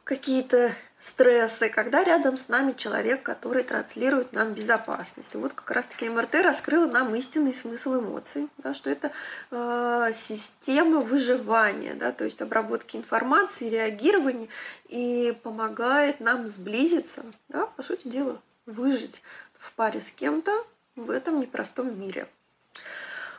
какие-то 0.02 0.72
стрессы, 0.98 1.68
когда 1.68 2.02
рядом 2.02 2.36
с 2.36 2.48
нами 2.48 2.72
человек, 2.72 3.22
который 3.22 3.62
транслирует 3.62 4.32
нам 4.32 4.54
безопасность. 4.54 5.36
И 5.36 5.38
вот 5.38 5.52
как 5.52 5.70
раз-таки 5.70 6.08
МРТ 6.08 6.34
раскрыла 6.42 6.86
нам 6.86 7.14
истинный 7.14 7.54
смысл 7.54 8.00
эмоций, 8.00 8.48
да, 8.58 8.74
что 8.74 8.90
это 8.90 9.12
э, 9.52 10.10
система 10.16 10.98
выживания, 10.98 11.94
да, 11.94 12.10
то 12.10 12.24
есть 12.24 12.42
обработки 12.42 12.96
информации, 12.96 13.68
реагирования 13.68 14.48
и 14.88 15.32
помогает 15.44 16.18
нам 16.18 16.48
сблизиться, 16.48 17.22
да, 17.48 17.66
по 17.66 17.84
сути 17.84 18.08
дела, 18.08 18.40
выжить 18.66 19.22
в 19.58 19.72
паре 19.72 20.00
с 20.00 20.10
кем-то 20.10 20.64
в 20.96 21.10
этом 21.10 21.38
непростом 21.38 21.98
мире. 21.98 22.28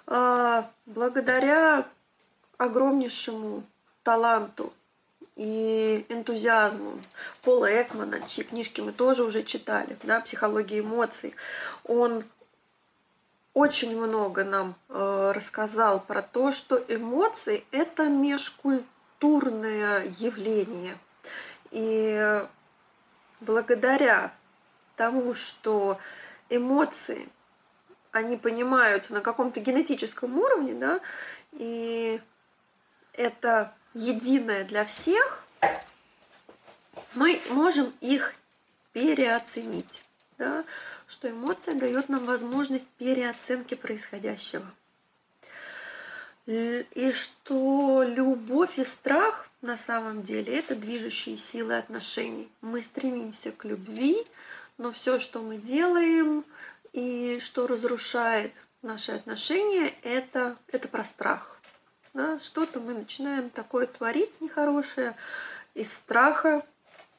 А, 0.06 0.70
благодаря 0.86 1.88
огромнейшему 2.58 3.64
таланту 4.04 4.74
и 5.36 6.06
энтузиазмом. 6.10 7.02
Пола 7.42 7.82
Экмана, 7.82 8.22
чьи 8.28 8.44
книжки 8.44 8.82
мы 8.82 8.92
тоже 8.92 9.24
уже 9.24 9.44
читали, 9.44 9.98
да, 10.04 10.20
«Психология 10.22 10.80
эмоций», 10.80 11.34
он 11.84 12.24
очень 13.54 14.00
много 14.00 14.44
нам 14.44 14.76
э, 14.90 15.32
рассказал 15.34 16.00
про 16.00 16.22
то, 16.22 16.52
что 16.52 16.76
эмоции– 16.88 17.66
это 17.72 18.08
межкультурное 18.10 20.06
явление. 20.18 20.98
И 21.70 22.44
благодаря 23.42 24.34
тому, 24.96 25.34
что 25.34 26.00
эмоции, 26.50 27.30
они 28.12 28.38
понимаются 28.38 29.14
на 29.14 29.22
каком-то 29.22 29.60
генетическом 29.60 30.38
уровне, 30.38 30.74
да, 30.76 31.00
и 31.54 32.22
это 33.14 33.74
единое 33.94 34.64
для 34.64 34.86
всех, 34.86 35.44
мы 37.14 37.42
можем 37.50 37.94
их 38.02 38.34
переоценить. 38.92 40.04
Да? 40.38 40.64
Что 41.08 41.30
эмоция 41.30 41.76
дает 41.76 42.10
нам 42.10 42.26
возможность 42.26 42.88
переоценки 42.98 43.76
происходящего. 43.76 44.66
И 46.46 47.12
что 47.14 48.04
любовь 48.04 48.78
и 48.78 48.84
страх 48.84 49.50
на 49.62 49.78
самом 49.78 50.24
деле 50.24 50.58
это 50.60 50.76
движущие 50.76 51.38
силы 51.38 51.78
отношений. 51.78 52.52
Мы 52.62 52.82
стремимся 52.82 53.52
к 53.52 53.64
любви, 53.64 54.18
но 54.78 54.92
все, 54.92 55.20
что 55.20 55.42
мы 55.42 55.58
делаем 55.58 56.46
и 56.92 57.40
что 57.42 57.68
разрушает 57.68 58.54
наши 58.82 59.12
отношения, 59.12 59.94
это, 60.04 60.58
это 60.68 60.88
про 60.88 61.04
страх. 61.04 61.60
Да? 62.14 62.40
Что-то 62.40 62.80
мы 62.80 62.94
начинаем 62.94 63.50
такое 63.50 63.88
творить 63.88 64.42
нехорошее 64.42 65.16
из 65.74 65.92
страха 65.94 66.66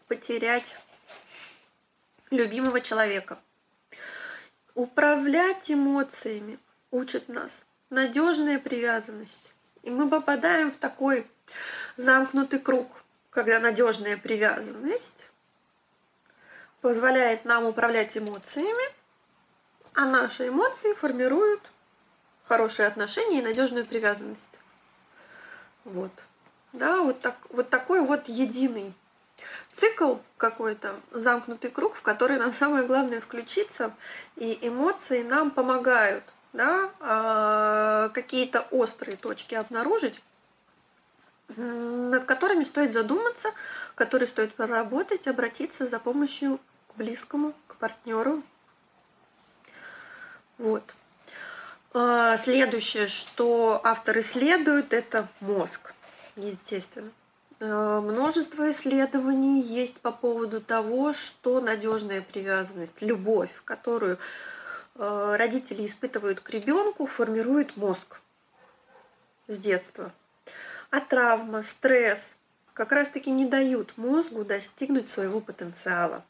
потерять 0.07 0.77
любимого 2.31 2.81
человека. 2.81 3.39
Управлять 4.75 5.71
эмоциями 5.71 6.59
учит 6.91 7.29
нас 7.29 7.65
надежная 7.91 8.59
привязанность. 8.59 9.53
И 9.83 9.91
мы 9.91 10.09
попадаем 10.09 10.73
в 10.73 10.77
такой 10.77 11.27
замкнутый 11.97 12.59
круг, 12.59 12.89
когда 13.31 13.61
надежная 13.61 14.17
привязанность 14.17 15.29
позволяет 16.85 17.47
нам 17.47 17.65
управлять 17.65 18.15
эмоциями, 18.15 18.85
а 19.95 20.05
наши 20.05 20.49
эмоции 20.49 20.93
формируют 20.93 21.63
хорошие 22.47 22.87
отношения 22.87 23.39
и 23.39 23.43
надежную 23.43 23.87
привязанность. 23.87 24.59
Вот. 25.87 26.11
Да, 26.75 27.01
вот, 27.01 27.23
так, 27.23 27.37
вот 27.49 27.71
такой 27.71 28.03
вот 28.03 28.29
единый 28.29 28.93
цикл 29.73 30.17
какой-то, 30.37 30.97
замкнутый 31.11 31.71
круг, 31.71 31.95
в 31.95 32.03
который 32.03 32.37
нам 32.37 32.53
самое 32.63 32.85
главное 32.87 33.23
включиться, 33.23 33.95
и 34.37 34.59
эмоции 34.61 35.23
нам 35.23 35.53
помогают 35.53 36.25
да, 36.53 36.91
а, 37.01 38.11
какие-то 38.11 38.61
острые 38.71 39.17
точки 39.17 39.55
обнаружить, 39.55 40.21
над 41.57 42.27
которыми 42.27 42.65
стоит 42.65 42.93
задуматься, 42.93 43.53
которые 43.95 44.27
стоит 44.27 44.55
проработать, 44.55 45.27
обратиться 45.27 45.87
за 45.87 45.99
помощью 45.99 46.61
близкому, 46.97 47.55
к 47.67 47.77
партнеру. 47.77 48.43
Вот. 50.59 50.95
А, 51.93 52.37
следующее, 52.37 53.07
что 53.07 53.81
автор 53.85 54.19
исследует, 54.19 54.93
это 54.93 55.29
мозг, 55.41 55.95
естественно. 56.37 57.11
А, 57.61 58.01
множество 58.01 58.71
исследований 58.71 59.61
есть 59.61 60.01
по 60.01 60.11
поводу 60.11 60.61
того, 60.61 61.13
что 61.13 61.61
надежная 61.61 62.21
привязанность, 62.21 63.01
любовь, 63.01 63.63
которую 63.65 64.19
а, 64.97 65.37
родители 65.37 65.87
испытывают 65.87 66.41
к 66.41 66.51
ребенку, 66.51 67.07
формирует 67.07 67.77
мозг 67.77 68.21
с 69.47 69.59
детства. 69.59 70.13
А 70.91 71.01
травма, 71.01 71.63
стресс 71.63 72.35
как 72.75 72.91
раз-таки 72.93 73.31
не 73.31 73.47
дают 73.47 73.97
мозгу 73.97 74.45
достигнуть 74.45 75.09
своего 75.09 75.41
потенциала. 75.41 76.25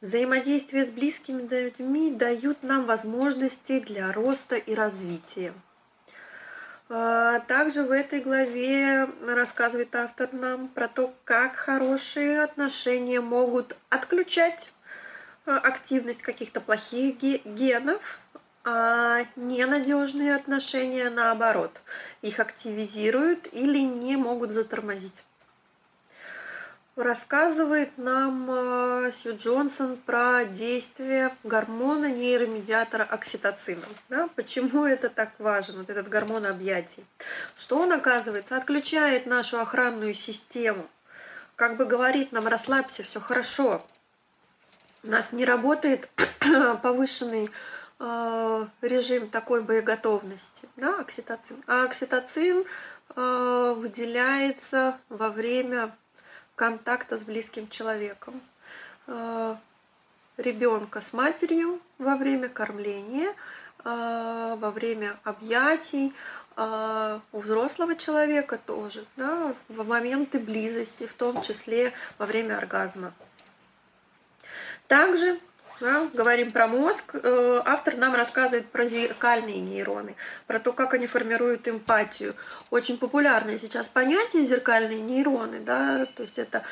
Взаимодействие 0.00 0.84
с 0.84 0.88
близкими 0.88 1.42
людьми 1.48 2.10
дают 2.12 2.62
нам 2.62 2.84
возможности 2.84 3.80
для 3.80 4.12
роста 4.12 4.56
и 4.56 4.74
развития. 4.74 5.52
А, 6.90 7.40
также 7.40 7.82
в 7.84 7.90
этой 7.90 8.20
главе 8.20 9.08
рассказывает 9.26 9.94
автор 9.94 10.32
нам 10.32 10.68
про 10.68 10.88
то, 10.88 11.14
как 11.24 11.56
хорошие 11.56 12.42
отношения 12.42 13.20
могут 13.20 13.76
отключать 13.88 14.70
а, 15.46 15.56
активность 15.58 16.22
каких-то 16.22 16.60
плохих 16.60 17.16
генов, 17.44 18.18
а 18.64 19.26
ненадежные 19.36 20.34
отношения, 20.34 21.08
наоборот, 21.10 21.80
их 22.22 22.40
активизируют 22.40 23.48
или 23.52 23.78
не 23.78 24.16
могут 24.16 24.52
затормозить 24.52 25.22
рассказывает 26.96 27.96
нам 27.98 28.48
э, 28.50 29.10
Сью 29.12 29.36
Джонсон 29.36 29.96
про 29.96 30.44
действие 30.44 31.36
гормона 31.42 32.10
нейромедиатора 32.10 33.02
окситоцина. 33.02 33.84
Да? 34.08 34.28
Почему 34.36 34.84
это 34.84 35.08
так 35.08 35.32
важен, 35.38 35.78
вот 35.78 35.90
этот 35.90 36.08
гормон 36.08 36.46
объятий? 36.46 37.04
Что 37.56 37.78
он, 37.78 37.92
оказывается, 37.92 38.56
отключает 38.56 39.26
нашу 39.26 39.60
охранную 39.60 40.14
систему, 40.14 40.86
как 41.56 41.76
бы 41.76 41.84
говорит 41.84 42.32
нам, 42.32 42.46
расслабься, 42.46 43.02
все 43.02 43.20
хорошо. 43.20 43.84
У 45.02 45.08
нас 45.08 45.32
не 45.32 45.44
работает 45.44 46.08
повышенный 46.82 47.50
э, 47.98 48.66
режим 48.82 49.28
такой 49.28 49.62
боеготовности, 49.62 50.68
да, 50.76 51.00
окситоцин. 51.00 51.56
А 51.66 51.84
окситоцин 51.84 52.64
э, 53.16 53.74
выделяется 53.76 54.98
во 55.08 55.28
время 55.28 55.94
контакта 56.54 57.16
с 57.16 57.24
близким 57.24 57.68
человеком. 57.68 58.40
Э, 59.06 59.56
Ребенка 60.36 61.00
с 61.00 61.12
матерью 61.12 61.80
во 61.98 62.16
время 62.16 62.48
кормления, 62.48 63.34
э, 63.84 64.56
во 64.58 64.70
время 64.72 65.16
объятий, 65.22 66.12
э, 66.56 67.20
у 67.30 67.38
взрослого 67.38 67.94
человека 67.94 68.58
тоже, 68.58 69.04
да, 69.16 69.54
в 69.68 69.86
моменты 69.86 70.40
близости, 70.40 71.06
в 71.06 71.14
том 71.14 71.42
числе 71.42 71.92
во 72.18 72.26
время 72.26 72.58
оргазма. 72.58 73.12
Также 74.88 75.38
да, 75.84 76.08
говорим 76.14 76.50
про 76.50 76.66
мозг, 76.66 77.14
э, 77.14 77.62
автор 77.66 77.96
нам 77.96 78.14
рассказывает 78.14 78.66
про 78.70 78.86
зеркальные 78.86 79.60
нейроны, 79.60 80.16
про 80.46 80.58
то, 80.58 80.72
как 80.72 80.94
они 80.94 81.06
формируют 81.06 81.68
эмпатию. 81.68 82.34
Очень 82.70 82.96
популярное 82.96 83.58
сейчас 83.58 83.90
понятие 83.90 84.44
зеркальные 84.44 85.02
нейроны, 85.02 85.60
да, 85.60 86.06
то 86.06 86.22
есть 86.22 86.38
это 86.38 86.62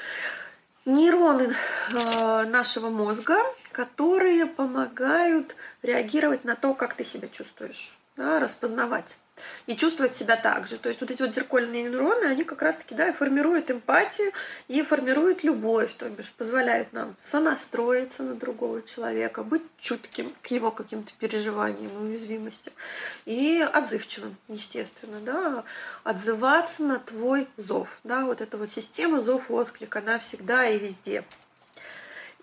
нейроны 0.87 1.55
э, 1.93 2.45
нашего 2.45 2.89
мозга, 2.89 3.37
которые 3.73 4.47
помогают 4.47 5.57
реагировать 5.83 6.45
на 6.45 6.57
то, 6.57 6.73
как 6.73 6.95
ты 6.95 7.05
себя 7.05 7.29
чувствуешь, 7.29 7.99
да, 8.17 8.41
распознавать 8.41 9.19
и 9.67 9.77
чувствовать 9.77 10.15
себя 10.15 10.37
так 10.37 10.67
же. 10.67 10.77
То 10.77 10.89
есть 10.89 11.01
вот 11.01 11.11
эти 11.11 11.23
вот 11.23 11.33
зеркальные 11.33 11.85
нейроны, 11.85 12.25
они 12.25 12.45
как 12.45 12.63
раз-таки 12.63 12.95
да, 12.95 13.13
формируют 13.13 13.71
эмпатию 13.71 14.33
и 14.69 14.83
формируют 14.83 15.45
любовь, 15.45 15.93
то 15.95 16.09
бишь 16.09 16.33
позволяют 16.33 16.93
нам 16.93 17.17
сонастроиться 17.21 18.23
на 18.23 18.35
другого 18.35 18.83
человека, 18.83 19.43
быть 19.43 19.63
чутким 19.79 20.33
к 20.43 20.49
его 20.49 20.71
каким-то 20.71 21.13
переживаниям 21.19 21.91
и 21.93 22.11
уязвимостям 22.11 22.75
и 23.25 23.61
отзывчивым, 23.61 24.37
естественно, 24.49 25.21
да, 25.21 25.65
отзываться 26.05 26.83
на 26.83 26.99
твой 26.99 27.49
зов, 27.57 27.99
да, 28.05 28.25
вот 28.25 28.41
эта 28.41 28.57
вот 28.59 28.71
система 28.73 29.21
зов-отклик, 29.21 29.95
она 29.97 30.19
всегда 30.19 30.67
и 30.67 30.79
везде. 30.79 31.25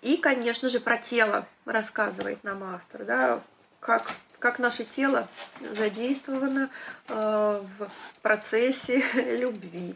И, 0.02 0.16
конечно 0.16 0.70
же, 0.70 0.80
про 0.80 0.98
тело 0.98 1.46
рассказывает 1.66 2.44
нам 2.44 2.64
автор, 2.64 3.04
да, 3.04 3.44
как 3.82 4.10
как 4.40 4.60
наше 4.60 4.84
тело 4.84 5.28
задействовано 5.62 6.70
э, 7.08 7.64
в 7.78 7.90
процессе 8.22 9.04
любви. 9.38 9.96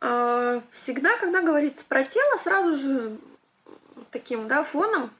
Э, 0.00 0.60
всегда, 0.70 1.16
когда 1.18 1.42
говорится 1.42 1.84
про 1.88 2.04
тело, 2.04 2.36
сразу 2.38 2.76
же 2.76 3.16
таким 4.10 4.48
да, 4.48 4.64
фоном 4.64 5.10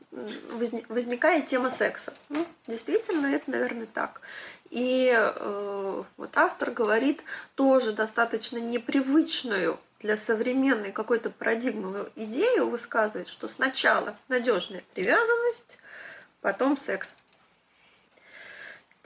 возникает 0.89 1.47
тема 1.47 1.71
секса. 1.71 2.15
Ну, 2.29 2.47
действительно, 2.67 3.27
это, 3.27 3.51
наверное, 3.51 3.87
так. 3.87 4.21
И 4.71 5.13
э, 5.15 6.03
вот 6.17 6.31
автор 6.37 6.71
говорит 6.71 7.23
тоже 7.55 7.93
достаточно 7.93 8.59
непривычную 8.59 9.79
для 10.01 10.17
современной 10.17 10.93
какой-то 10.93 11.31
парадигмы 11.31 12.11
идею 12.17 12.69
высказывает, 12.69 13.29
что 13.29 13.49
сначала 13.49 14.17
надежная 14.29 14.83
привязанность, 14.95 15.79
потом 16.41 16.77
секс. 16.77 17.15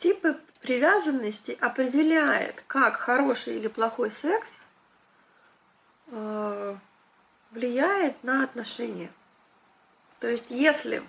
Типы 0.01 0.41
привязанности 0.63 1.59
определяет, 1.61 2.65
как 2.67 2.97
хороший 2.97 3.57
или 3.57 3.69
плохой 3.69 4.11
секс 4.11 4.57
э, 6.07 6.77
влияет 7.51 8.25
на 8.25 8.43
отношения. 8.43 9.11
То 10.19 10.27
есть 10.27 10.51
если 10.51 11.03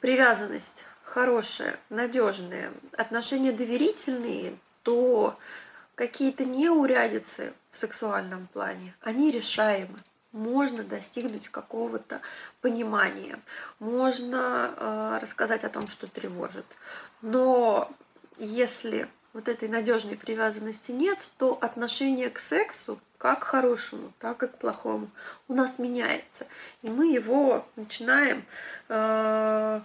привязанность 0.00 0.84
хорошая, 1.04 1.78
надежная, 1.90 2.72
отношения 2.96 3.52
доверительные, 3.52 4.58
то 4.82 5.38
какие-то 5.94 6.44
неурядицы 6.44 7.54
в 7.70 7.78
сексуальном 7.78 8.48
плане, 8.48 8.96
они 9.00 9.30
решаемы. 9.30 10.00
Можно 10.32 10.84
достигнуть 10.84 11.48
какого-то 11.48 12.20
понимания, 12.60 13.40
можно 13.80 14.74
э, 14.76 15.18
рассказать 15.20 15.64
о 15.64 15.68
том, 15.68 15.88
что 15.88 16.06
тревожит. 16.06 16.66
Но 17.20 17.92
если 18.38 19.08
вот 19.32 19.48
этой 19.48 19.68
надежной 19.68 20.16
привязанности 20.16 20.92
нет, 20.92 21.30
то 21.38 21.58
отношение 21.60 22.30
к 22.30 22.38
сексу, 22.38 23.00
как 23.18 23.40
к 23.40 23.44
хорошему, 23.44 24.12
так 24.18 24.42
и 24.42 24.46
к 24.46 24.56
плохому, 24.56 25.10
у 25.48 25.54
нас 25.54 25.78
меняется. 25.78 26.46
И 26.82 26.88
мы 26.88 27.12
его 27.12 27.66
начинаем 27.76 28.44
э, 28.88 29.80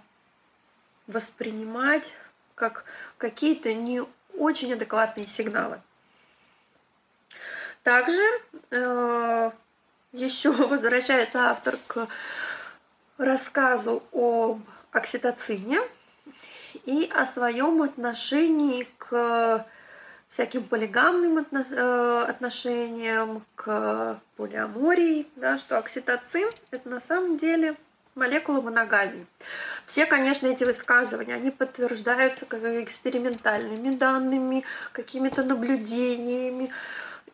воспринимать 1.06 2.14
как 2.54 2.84
какие-то 3.18 3.74
не 3.74 4.02
очень 4.36 4.72
адекватные 4.72 5.26
сигналы. 5.26 5.80
Также 7.82 8.22
э, 8.70 9.50
еще 10.16 10.50
возвращается 10.68 11.50
автор 11.50 11.78
к 11.86 12.08
рассказу 13.18 14.02
об 14.12 14.60
окситоцине 14.92 15.80
и 16.84 17.10
о 17.14 17.24
своем 17.26 17.82
отношении 17.82 18.86
к 18.98 19.66
всяким 20.28 20.64
полигамным 20.64 21.38
э, 21.38 22.24
отношениям, 22.28 23.44
к 23.54 24.20
полиамории, 24.36 25.28
да, 25.36 25.56
что 25.56 25.78
окситоцин– 25.78 26.50
это 26.70 26.88
на 26.88 27.00
самом 27.00 27.38
деле 27.38 27.76
молекула 28.14 28.60
моногамии. 28.60 29.26
Все, 29.84 30.06
конечно, 30.06 30.46
эти 30.48 30.64
высказывания, 30.64 31.34
они 31.34 31.50
подтверждаются 31.50 32.46
как 32.46 32.64
экспериментальными 32.64 33.94
данными, 33.94 34.64
какими-то 34.92 35.42
наблюдениями 35.42 36.72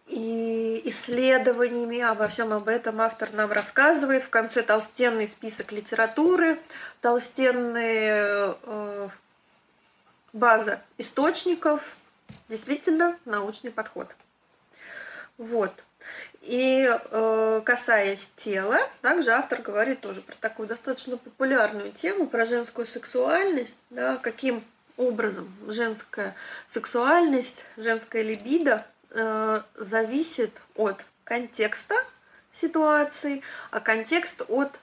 и 0.06 0.82
исследованиями. 0.84 2.00
Обо 2.00 2.28
всем 2.28 2.52
об 2.52 2.68
этом 2.68 3.00
автор 3.00 3.32
нам 3.32 3.52
рассказывает. 3.52 4.22
В 4.22 4.30
конце 4.30 4.62
толстенный 4.62 5.28
список 5.28 5.72
литературы, 5.72 6.60
толстенная 7.00 8.56
э, 8.62 9.08
база 10.32 10.82
источников, 10.98 11.96
действительно 12.48 13.18
научный 13.24 13.70
подход. 13.70 14.08
Вот. 15.38 15.72
И 16.42 16.88
э, 16.88 17.62
касаясь 17.64 18.28
тела, 18.34 18.80
также 19.00 19.30
автор 19.30 19.62
говорит 19.62 20.00
тоже 20.00 20.20
про 20.20 20.34
такую 20.34 20.68
достаточно 20.68 21.16
популярную 21.16 21.92
тему, 21.92 22.26
про 22.26 22.46
женскую 22.46 22.86
сексуальность, 22.86 23.78
да, 23.90 24.16
каким 24.16 24.64
образом 24.96 25.52
женская 25.68 26.34
сексуальность, 26.66 27.64
женская 27.76 28.22
либидо 28.22 28.84
э, 29.14 29.62
зависит 29.75 30.61
от 30.75 31.05
контекста 31.25 31.94
ситуации, 32.51 33.42
а 33.70 33.81
контекст 33.81 34.42
от 34.48 34.79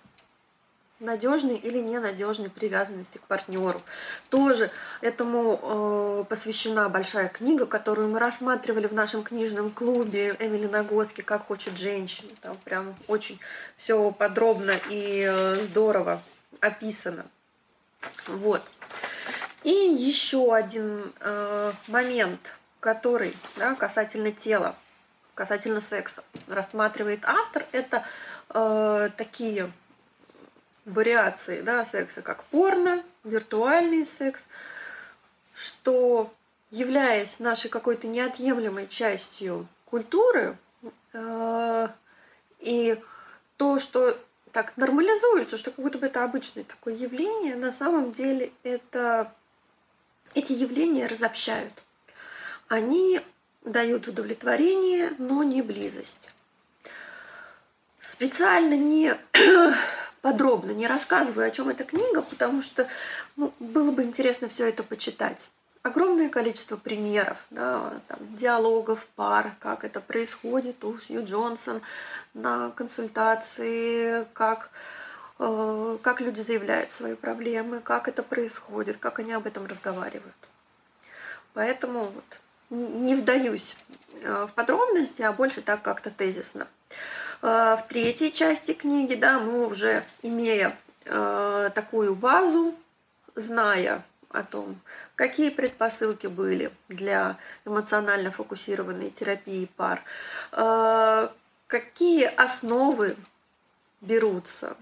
надежной 1.00 1.56
или 1.56 1.80
ненадежной 1.80 2.50
привязанности 2.50 3.18
к 3.18 3.22
партнеру. 3.22 3.82
Тоже 4.30 4.70
этому 5.02 5.60
э, 5.62 6.24
посвящена 6.28 6.89
большая 6.89 7.30
книга, 7.30 7.65
которую 7.65 8.10
мы 8.10 8.20
рассматривали 8.20 8.88
в 8.88 8.94
нашем 8.94 9.24
книжном 9.24 9.72
клубе 9.72 10.36
Эмили 10.39 10.68
Нагоски 10.68 11.22
«Как 11.22 11.48
хочет 11.48 11.78
женщина». 11.78 12.32
Там 12.42 12.58
прям 12.65 12.96
очень 13.08 13.39
все 13.78 14.12
подробно 14.12 14.76
и 14.89 15.26
э, 15.30 15.56
здорово 15.56 16.22
описано. 16.60 17.26
Вот. 18.28 18.62
И 19.63 19.70
еще 19.72 20.54
один 20.54 21.13
э, 21.20 21.74
момент, 21.88 22.56
который 22.80 23.36
да, 23.58 23.76
касательно 23.76 24.32
тела, 24.32 24.76
касательно 25.36 25.82
секса 25.82 26.24
рассматривает 26.48 27.22
автор, 27.24 27.65
это 27.72 28.06
э, 28.50 29.10
такие 29.18 29.72
вариации 30.86 31.62
да, 31.62 31.86
секса, 31.86 32.22
как 32.22 32.44
порно, 32.46 33.04
виртуальный 33.24 34.06
секс, 34.06 34.46
что, 35.54 36.34
являясь 36.72 37.39
нашей 37.39 37.70
какой-то 37.70 38.08
неотъемлемой 38.08 38.88
частью 38.88 39.68
культуры, 39.86 40.58
э, 41.13 41.88
и 42.60 43.02
то, 43.58 43.80
что 43.80 44.18
так 44.52 44.76
нормализуется, 44.78 45.58
что 45.58 45.72
как 45.72 45.84
будто 45.84 45.98
бы 45.98 46.08
это 46.08 46.24
обычное 46.24 46.63
такое 46.63 46.96
явление, 46.96 47.56
на 47.56 47.74
самом 47.74 48.12
деле 48.12 48.52
это 48.63 49.34
эти 50.34 50.54
явления 50.54 51.08
разобщают. 51.08 51.74
Они 52.69 53.19
дают 53.65 54.08
удовлетворение, 54.08 55.13
но 55.17 55.43
не 55.43 55.63
близость. 55.63 56.32
Специально 57.99 58.75
не 58.75 59.17
подробно 60.21 60.71
не 60.71 60.86
рассказываю, 60.86 61.47
о 61.47 61.51
чем 61.51 61.69
эта 61.69 61.84
книга, 61.84 62.21
потому 62.21 62.62
что 62.62 62.88
ну, 63.36 63.51
было 63.60 63.91
бы 63.91 64.03
интересно 64.03 64.49
все 64.49 64.69
это 64.69 64.84
почитать. 64.84 65.49
Огромное 65.82 66.29
количество 66.29 66.77
примеров, 66.77 67.38
да, 67.49 67.93
там, 68.08 68.19
диалогов 68.36 69.03
пар, 69.15 69.55
как 69.60 69.84
это 69.84 69.99
происходит 69.99 70.84
у 70.84 70.99
Сью 70.99 71.25
Джонсон 71.25 71.82
на 72.36 72.69
консультации, 72.71 74.27
как, 74.34 74.69
э, 75.39 75.97
как 76.03 76.21
люди 76.21 76.41
заявляют 76.41 76.91
свои 76.91 77.15
проблемы, 77.15 77.79
как 77.79 78.08
это 78.08 78.21
происходит, 78.21 78.97
как 78.97 79.17
они 79.17 79.32
об 79.32 79.47
этом 79.47 79.65
разговаривают. 79.65 80.36
Поэтому 81.53 82.05
вот, 82.05 82.39
не 82.69 83.15
вдаюсь 83.15 83.75
э, 84.21 84.47
в 84.49 84.53
подробности, 84.53 85.21
а 85.21 85.32
больше 85.32 85.62
так 85.62 85.82
как-то 85.82 86.10
тезисно. 86.10 86.67
А, 87.41 87.77
в 87.77 87.88
третьей 87.88 88.34
части 88.34 88.73
книги, 88.73 89.15
да, 89.15 89.39
мы 89.39 89.65
уже 89.67 90.03
имея 90.21 90.77
э, 91.05 91.69
такую 91.73 92.15
базу, 92.15 92.75
зная 93.36 94.03
о 94.29 94.43
том, 94.43 94.79
какие 95.15 95.49
предпосылки 95.49 96.27
были 96.27 96.71
для 96.89 97.38
эмоционально 97.65 98.32
фокусированной 98.32 99.10
терапии 99.10 99.69
пар, 99.77 100.03
э, 100.51 101.29
какие 101.67 102.25
основы 102.25 103.15
берутся, 104.01 104.75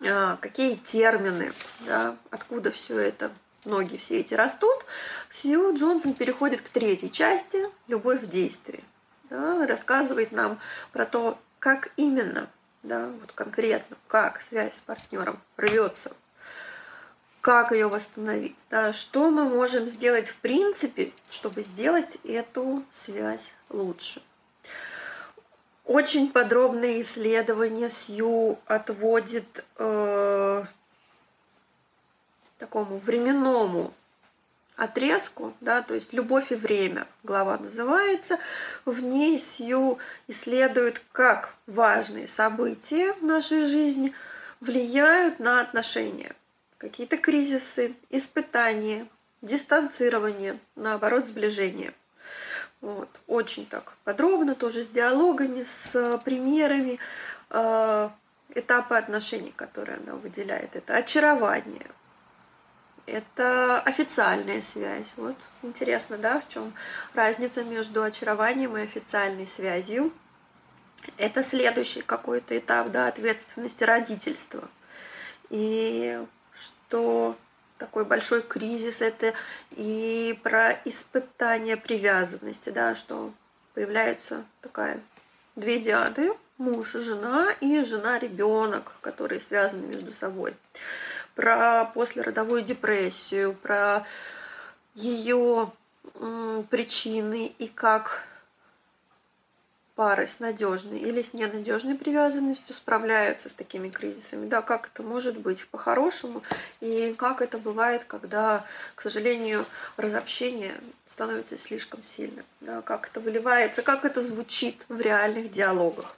э, 0.00 0.36
какие 0.40 0.76
термины, 0.76 1.52
да, 1.80 2.16
откуда 2.30 2.70
все 2.70 2.98
это, 2.98 3.32
ноги 3.66 3.96
все 3.96 4.20
эти 4.20 4.34
растут, 4.34 4.84
Сью 5.30 5.74
Джонсон 5.74 6.14
переходит 6.14 6.62
к 6.62 6.68
третьей 6.68 7.12
части 7.12 7.68
«Любовь 7.88 8.22
в 8.22 8.28
действии» 8.28 8.82
да, 9.30 9.66
рассказывает 9.66 10.32
нам 10.32 10.58
про 10.92 11.04
то, 11.04 11.38
как 11.58 11.92
именно, 11.96 12.48
да, 12.82 13.08
вот 13.20 13.32
конкретно, 13.32 13.96
как 14.08 14.40
связь 14.40 14.74
с 14.74 14.80
партнером 14.80 15.40
рвется, 15.56 16.12
как 17.40 17.72
ее 17.72 17.88
восстановить, 17.88 18.56
да, 18.70 18.92
что 18.92 19.30
мы 19.30 19.44
можем 19.48 19.86
сделать 19.86 20.28
в 20.28 20.36
принципе, 20.36 21.12
чтобы 21.30 21.62
сделать 21.62 22.18
эту 22.24 22.82
связь 22.90 23.52
лучше. 23.68 24.22
Очень 25.84 26.32
подробное 26.32 27.00
исследование 27.00 27.88
Сью 27.88 28.58
отводит 28.66 29.64
э, 29.78 30.64
такому 32.58 32.98
временному 32.98 33.92
отрезку, 34.76 35.54
да, 35.60 35.82
то 35.82 35.94
есть 35.94 36.12
«Любовь 36.12 36.52
и 36.52 36.54
время» 36.54 37.06
глава 37.22 37.56
называется. 37.58 38.38
В 38.84 39.02
ней 39.02 39.38
Сью 39.38 39.98
исследует, 40.28 41.02
как 41.12 41.54
важные 41.66 42.28
события 42.28 43.14
в 43.14 43.22
нашей 43.24 43.64
жизни 43.64 44.12
влияют 44.60 45.38
на 45.38 45.60
отношения. 45.60 46.34
Какие-то 46.78 47.16
кризисы, 47.16 47.94
испытания, 48.10 49.06
дистанцирование, 49.40 50.58
наоборот, 50.74 51.24
сближение. 51.24 51.94
Вот. 52.82 53.08
Очень 53.26 53.66
так 53.66 53.94
подробно, 54.04 54.54
тоже 54.54 54.82
с 54.82 54.88
диалогами, 54.88 55.62
с 55.62 56.20
примерами 56.24 56.98
э, 57.50 58.10
этапа 58.54 58.98
отношений, 58.98 59.52
которые 59.56 59.98
она 59.98 60.16
выделяет. 60.16 60.76
Это 60.76 60.96
очарование, 60.96 61.86
это 63.06 63.80
официальная 63.80 64.62
связь. 64.62 65.12
Вот 65.16 65.36
интересно, 65.62 66.18
да, 66.18 66.40
в 66.40 66.48
чем 66.48 66.74
разница 67.14 67.64
между 67.64 68.02
очарованием 68.02 68.76
и 68.76 68.82
официальной 68.82 69.46
связью. 69.46 70.12
Это 71.16 71.42
следующий 71.42 72.02
какой-то 72.02 72.58
этап 72.58 72.90
да, 72.90 73.06
ответственности 73.06 73.84
родительства. 73.84 74.68
И 75.50 76.20
что 76.54 77.36
такой 77.78 78.04
большой 78.04 78.42
кризис 78.42 79.02
это 79.02 79.34
и 79.70 80.38
про 80.42 80.72
испытание 80.84 81.76
привязанности, 81.76 82.70
да, 82.70 82.96
что 82.96 83.32
появляется 83.74 84.44
такая 84.62 85.00
две 85.54 85.78
диады, 85.78 86.32
муж 86.58 86.94
и 86.94 87.00
жена, 87.00 87.52
и 87.60 87.82
жена-ребенок, 87.82 88.92
которые 89.00 89.40
связаны 89.40 89.86
между 89.86 90.12
собой. 90.12 90.54
Про 91.36 91.84
послеродовую 91.94 92.62
депрессию, 92.62 93.54
про 93.54 94.04
ее 94.94 95.70
причины 96.70 97.54
и 97.58 97.68
как 97.68 98.24
пары 99.94 100.26
с 100.28 100.40
надежной 100.40 100.98
или 100.98 101.22
с 101.22 101.32
ненадежной 101.32 101.94
привязанностью 101.94 102.74
справляются 102.74 103.48
с 103.48 103.54
такими 103.54 103.88
кризисами. 103.88 104.48
Да, 104.48 104.62
как 104.62 104.90
это 104.92 105.02
может 105.02 105.38
быть 105.38 105.66
по-хорошему, 105.68 106.42
и 106.80 107.14
как 107.18 107.40
это 107.42 107.58
бывает, 107.58 108.04
когда, 108.04 108.64
к 108.94 109.02
сожалению, 109.02 109.64
разобщение 109.96 110.74
становится 111.06 111.56
слишком 111.58 112.02
сильным. 112.02 112.44
Да, 112.60 112.82
как 112.82 113.08
это 113.08 113.20
выливается, 113.20 113.82
как 113.82 114.04
это 114.04 114.20
звучит 114.20 114.84
в 114.88 115.00
реальных 115.00 115.50
диалогах. 115.50 116.16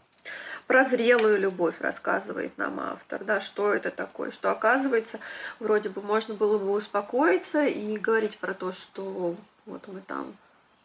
Про 0.68 0.84
зрелую 0.84 1.40
любовь 1.40 1.80
рассказывает 1.80 2.58
нам 2.58 2.78
автор, 2.78 3.24
да, 3.24 3.40
что 3.40 3.72
это 3.72 3.90
такое, 3.90 4.30
что 4.30 4.50
оказывается, 4.50 5.18
вроде 5.60 5.88
бы 5.88 6.02
можно 6.02 6.34
было 6.34 6.58
бы 6.58 6.70
успокоиться 6.72 7.64
и 7.64 7.96
говорить 7.96 8.36
про 8.36 8.52
то, 8.52 8.72
что 8.72 9.34
вот 9.64 9.88
мы 9.88 10.02
там 10.02 10.36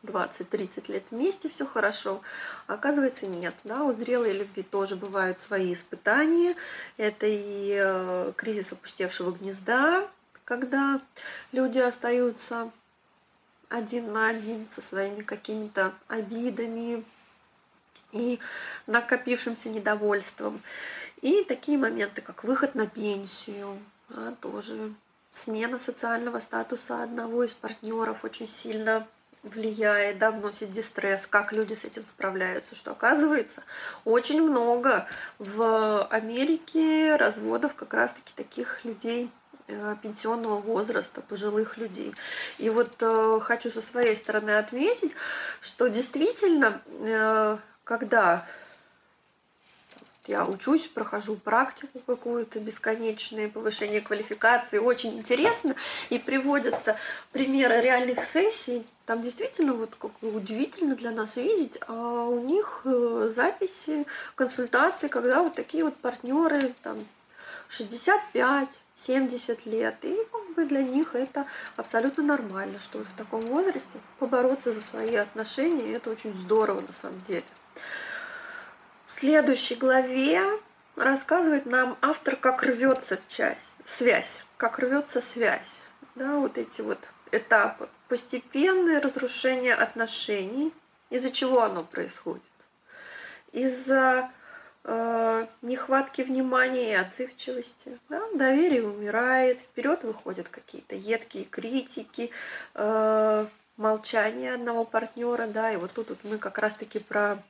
20-30 0.04 0.90
лет 0.90 1.04
вместе, 1.12 1.50
все 1.50 1.66
хорошо. 1.66 2.22
Оказывается, 2.66 3.28
нет. 3.28 3.54
Да? 3.66 3.84
У 3.84 3.92
зрелой 3.92 4.32
любви 4.32 4.64
тоже 4.64 4.96
бывают 4.96 5.40
свои 5.40 5.74
испытания. 5.74 6.56
Это 6.96 7.26
и 7.26 7.76
э, 7.78 8.32
кризис 8.38 8.72
опустевшего 8.72 9.32
гнезда, 9.32 10.08
когда 10.46 11.02
люди 11.52 11.80
остаются 11.80 12.72
один 13.68 14.14
на 14.14 14.30
один 14.30 14.70
со 14.70 14.82
своими 14.82 15.24
какими-то 15.24 15.94
обидами 16.08 17.04
и 18.14 18.40
накопившимся 18.88 19.70
недовольством. 19.70 20.62
И 21.22 21.44
такие 21.44 21.78
моменты, 21.78 22.22
как 22.22 22.44
выход 22.44 22.76
на 22.76 22.88
пенсию, 22.88 23.80
да, 24.10 24.34
тоже 24.42 24.94
смена 25.32 25.80
социального 25.80 26.40
статуса 26.40 27.04
одного 27.04 27.44
из 27.44 27.54
партнеров 27.54 28.24
очень 28.24 28.48
сильно 28.48 29.08
влияет, 29.44 30.20
да, 30.20 30.32
вносит 30.32 30.72
дистресс, 30.72 31.28
как 31.28 31.52
люди 31.52 31.74
с 31.74 31.84
этим 31.84 32.06
справляются, 32.06 32.76
что 32.76 32.92
оказывается 32.92 33.64
очень 34.06 34.42
много 34.42 35.06
в 35.38 36.06
Америке 36.06 37.16
разводов 37.18 37.76
как 37.76 37.94
раз-таки 37.94 38.34
таких 38.36 38.86
людей 38.86 39.30
э, 39.68 39.96
пенсионного 40.02 40.62
возраста, 40.62 41.22
пожилых 41.22 41.78
людей. 41.78 42.16
И 42.58 42.70
вот 42.70 42.94
э, 43.02 43.40
хочу 43.42 43.70
со 43.70 43.82
своей 43.82 44.16
стороны 44.16 44.52
отметить, 44.52 45.14
что 45.60 45.88
действительно, 45.88 46.82
э, 47.00 47.58
когда 47.84 48.46
я 50.28 50.46
учусь, 50.46 50.88
прохожу 50.88 51.36
практику 51.36 52.00
какую-то, 52.00 52.60
бесконечное 52.60 53.50
повышение 53.50 54.00
квалификации, 54.00 54.78
очень 54.78 55.18
интересно, 55.20 55.76
и 56.10 56.18
приводятся 56.18 56.98
примеры 57.32 57.82
реальных 57.82 58.24
сессий, 58.24 58.86
там 59.06 59.22
действительно 59.22 59.74
вот 59.74 59.96
как 60.00 60.12
удивительно 60.22 60.96
для 60.96 61.12
нас 61.12 61.36
видеть, 61.36 61.78
а 61.88 62.24
у 62.24 62.40
них 62.40 62.84
э, 62.86 63.32
записи, 63.36 64.06
консультации, 64.36 65.10
когда 65.10 65.44
вот 65.44 65.56
такие 65.56 65.84
вот 65.84 65.98
партнеры 65.98 66.74
там 66.84 67.06
65, 67.68 68.70
70 68.96 69.66
лет, 69.66 69.96
и 70.04 70.18
как 70.32 70.56
бы 70.56 70.66
для 70.66 70.84
них 70.84 71.16
это 71.16 71.48
абсолютно 71.76 72.24
нормально, 72.24 72.80
что 72.80 73.04
в 73.04 73.12
таком 73.18 73.42
возрасте 73.42 74.00
побороться 74.20 74.72
за 74.72 74.82
свои 74.82 75.16
отношения, 75.16 75.92
это 75.94 76.12
очень 76.12 76.34
здорово 76.34 76.80
на 76.80 76.94
самом 76.94 77.22
деле. 77.28 77.44
В 79.06 79.12
следующей 79.12 79.76
главе 79.76 80.42
рассказывает 80.96 81.66
нам 81.66 81.98
автор, 82.02 82.36
как 82.36 82.64
рвется 82.64 83.20
часть, 83.28 83.76
связь, 83.84 84.44
как 84.58 84.80
рвется 84.80 85.22
связь, 85.22 85.84
да, 86.16 86.36
вот 86.38 86.58
эти 86.58 86.82
вот 86.82 87.00
этапы 87.32 87.90
постепенное 88.14 89.02
разрушение 89.02 89.74
отношений. 89.74 90.72
Из-за 91.10 91.32
чего 91.32 91.64
оно 91.64 91.84
происходит? 91.84 92.44
Из-за 93.52 94.30
э, 94.84 95.48
нехватки 95.64 96.22
внимания 96.22 96.92
и 96.92 96.96
отзывчивости. 96.96 97.98
Да? 98.10 98.22
Доверие 98.36 98.84
умирает, 98.88 99.62
вперед 99.62 100.04
выходят 100.04 100.48
какие-то 100.48 100.96
едкие 100.96 101.46
критики, 101.46 102.30
э, 102.76 103.46
молчание 103.78 104.54
одного 104.54 104.86
партнера, 104.86 105.48
да, 105.48 105.72
и 105.72 105.78
вот 105.78 105.94
тут 105.94 106.10
вот 106.10 106.20
мы 106.24 106.38
как 106.38 106.60
раз-таки 106.60 107.00
про 107.00 107.42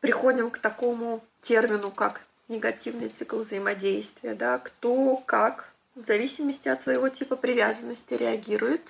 приходим 0.00 0.50
к 0.50 0.58
такому 0.58 1.22
термину, 1.42 1.90
как 1.90 2.22
негативный 2.48 3.08
цикл 3.08 3.38
взаимодействия, 3.38 4.34
да, 4.34 4.58
кто 4.58 5.16
как 5.16 5.72
в 5.94 6.04
зависимости 6.04 6.68
от 6.68 6.82
своего 6.82 7.08
типа 7.08 7.36
привязанности 7.36 8.14
реагирует 8.14 8.82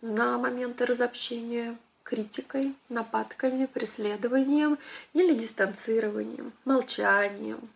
на 0.00 0.38
моменты 0.38 0.86
разобщения 0.86 1.76
критикой, 2.02 2.74
нападками, 2.88 3.66
преследованием 3.66 4.78
или 5.12 5.34
дистанцированием, 5.34 6.52
молчанием. 6.64 7.68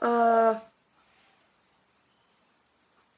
А, 0.00 0.62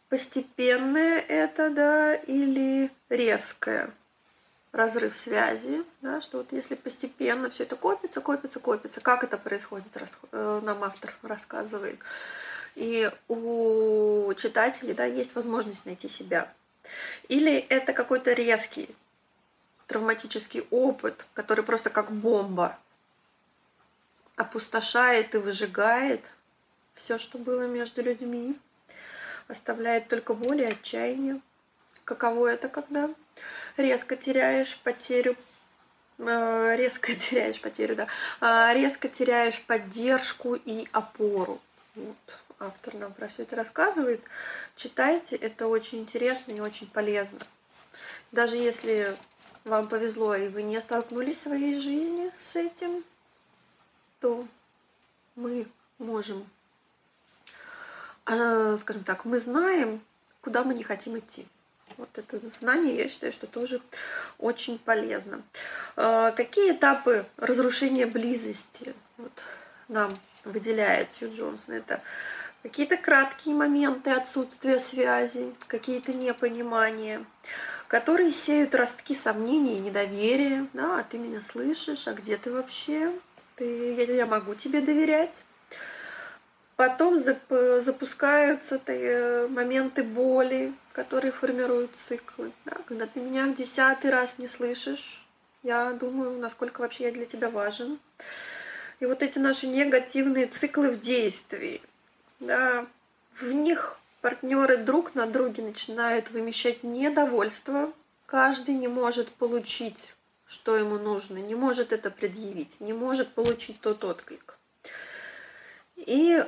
постепенное 0.08 1.18
это, 1.18 1.70
да, 1.70 2.14
или 2.14 2.90
резкое– 3.08 3.90
разрыв 4.74 5.16
связи, 5.16 5.84
да, 6.02 6.20
что 6.20 6.38
вот 6.38 6.48
если 6.50 6.74
постепенно 6.74 7.48
все 7.48 7.62
это 7.62 7.76
копится, 7.76 8.20
копится, 8.20 8.58
копится, 8.58 9.00
как 9.00 9.22
это 9.22 9.38
происходит, 9.38 9.86
э, 10.32 10.60
нам 10.64 10.82
автор 10.82 11.14
рассказывает. 11.22 12.00
И 12.74 13.08
у 13.28 14.34
читателей 14.34 14.92
да, 14.92 15.04
есть 15.04 15.36
возможность 15.36 15.86
найти 15.86 16.08
себя. 16.08 16.52
Или 17.28 17.54
это 17.54 17.92
какой-то 17.92 18.32
резкий 18.32 18.88
травматический 19.86 20.66
опыт, 20.72 21.24
который 21.34 21.62
просто 21.62 21.88
как 21.88 22.10
бомба 22.10 22.76
опустошает 24.34 25.36
и 25.36 25.38
выжигает 25.38 26.20
все, 26.96 27.16
что 27.16 27.38
было 27.38 27.68
между 27.68 28.02
людьми, 28.02 28.58
оставляет 29.46 30.08
только 30.08 30.34
боль 30.34 30.62
и 30.62 30.64
отчаяние. 30.64 31.40
Каково 32.04 32.48
это, 32.48 32.68
когда 32.68 33.08
резко 33.76 34.16
теряешь 34.16 34.78
потерю 34.78 35.36
э, 36.18 36.76
резко 36.76 37.14
теряешь 37.16 37.60
потерю, 37.60 37.96
да, 37.96 38.06
а, 38.40 38.72
резко 38.72 39.08
теряешь 39.08 39.60
поддержку 39.62 40.54
и 40.54 40.88
опору. 40.92 41.60
Вот. 41.94 42.16
Автор 42.60 42.94
нам 42.94 43.12
про 43.12 43.28
все 43.28 43.42
это 43.42 43.56
рассказывает. 43.56 44.20
Читайте, 44.76 45.36
это 45.36 45.66
очень 45.66 46.00
интересно 46.00 46.52
и 46.52 46.60
очень 46.60 46.88
полезно. 46.88 47.40
Даже 48.32 48.56
если 48.56 49.16
вам 49.64 49.88
повезло 49.88 50.34
и 50.34 50.48
вы 50.48 50.62
не 50.62 50.80
столкнулись 50.80 51.38
в 51.38 51.42
своей 51.42 51.80
жизни 51.80 52.30
с 52.36 52.56
этим, 52.56 53.04
то 54.20 54.46
мы 55.36 55.66
можем, 55.98 56.48
э, 58.26 58.76
скажем 58.78 59.04
так, 59.04 59.24
мы 59.24 59.40
знаем, 59.40 60.00
куда 60.40 60.64
мы 60.64 60.74
не 60.74 60.84
хотим 60.84 61.18
идти. 61.18 61.46
Вот 61.96 62.08
это 62.16 62.40
знание, 62.48 62.96
я 62.96 63.08
считаю, 63.08 63.32
что 63.32 63.46
тоже 63.46 63.80
очень 64.38 64.78
полезно. 64.78 65.42
А, 65.96 66.32
какие 66.32 66.72
этапы 66.72 67.26
разрушения 67.36 68.06
близости 68.06 68.94
вот, 69.16 69.44
нам 69.88 70.18
выделяет 70.44 71.10
Сью 71.10 71.30
Джонсон? 71.30 71.74
Это 71.74 72.00
какие-то 72.62 72.96
краткие 72.96 73.54
моменты 73.54 74.10
отсутствия 74.10 74.78
связи, 74.78 75.54
какие-то 75.68 76.12
непонимания, 76.12 77.24
которые 77.88 78.32
сеют 78.32 78.74
ростки 78.74 79.14
сомнений 79.14 79.76
и 79.76 79.80
недоверия. 79.80 80.66
Да, 80.72 80.98
а 80.98 81.02
ты 81.04 81.18
меня 81.18 81.40
слышишь, 81.40 82.08
а 82.08 82.12
где 82.12 82.36
ты 82.36 82.50
вообще? 82.50 83.12
Ты, 83.56 83.94
я, 83.94 84.04
я 84.04 84.26
могу 84.26 84.54
тебе 84.54 84.80
доверять? 84.80 85.44
Потом 86.76 87.18
запускаются 87.18 88.80
э, 88.86 89.46
моменты 89.48 90.02
боли, 90.02 90.72
которые 90.92 91.30
формируют 91.30 91.94
циклы. 91.94 92.50
Да? 92.64 92.76
Когда 92.86 93.06
ты 93.06 93.20
меня 93.20 93.46
в 93.46 93.54
десятый 93.54 94.10
раз 94.10 94.38
не 94.38 94.48
слышишь, 94.48 95.24
я 95.62 95.92
думаю, 95.92 96.38
насколько 96.38 96.80
вообще 96.80 97.04
я 97.04 97.12
для 97.12 97.26
тебя 97.26 97.48
важен. 97.48 98.00
И 98.98 99.06
вот 99.06 99.22
эти 99.22 99.38
наши 99.38 99.66
негативные 99.66 100.46
циклы 100.46 100.90
в 100.90 101.00
действии, 101.00 101.80
да, 102.40 102.86
в 103.40 103.52
них 103.52 103.98
партнеры 104.20 104.76
друг 104.76 105.14
на 105.14 105.26
друге 105.26 105.62
начинают 105.62 106.30
вымещать 106.30 106.82
недовольство. 106.82 107.92
Каждый 108.26 108.74
не 108.74 108.88
может 108.88 109.30
получить, 109.30 110.14
что 110.46 110.76
ему 110.76 110.98
нужно, 110.98 111.38
не 111.38 111.54
может 111.54 111.92
это 111.92 112.10
предъявить, 112.10 112.80
не 112.80 112.92
может 112.92 113.28
получить 113.28 113.80
тот 113.80 114.02
отклик. 114.04 114.56
И 115.96 116.44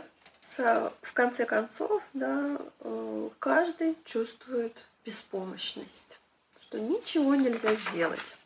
в 0.56 1.12
конце 1.12 1.44
концов, 1.44 2.02
да, 2.14 2.59
э, 2.80 3.30
каждый 3.38 3.96
чувствует 4.04 4.76
беспомощность, 5.04 6.18
что 6.61 6.78
ничего 6.78 7.35
нельзя 7.35 7.74
сделать. 7.74 8.37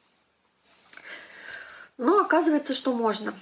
Но 1.99 2.21
оказывается, 2.21 2.75
что 2.75 2.95
можно. 2.95 3.35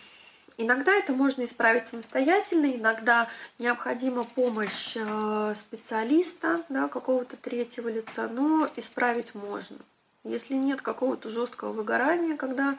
Иногда 0.56 0.92
это 0.92 1.12
можно 1.12 1.44
исправить 1.44 1.86
самостоятельно, 1.86 2.66
иногда 2.74 3.28
необходима 3.60 4.24
помощь 4.24 4.96
э, 4.96 5.54
специалиста, 5.54 6.64
да, 6.68 6.88
какого-то 6.88 7.36
третьего 7.36 7.88
лица, 7.88 8.28
но 8.28 8.68
исправить 8.74 9.36
можно. 9.36 9.78
Если 10.24 10.54
нет 10.54 10.82
какого-то 10.82 11.28
жесткого 11.28 11.72
выгорания, 11.72 12.36
когда 12.36 12.76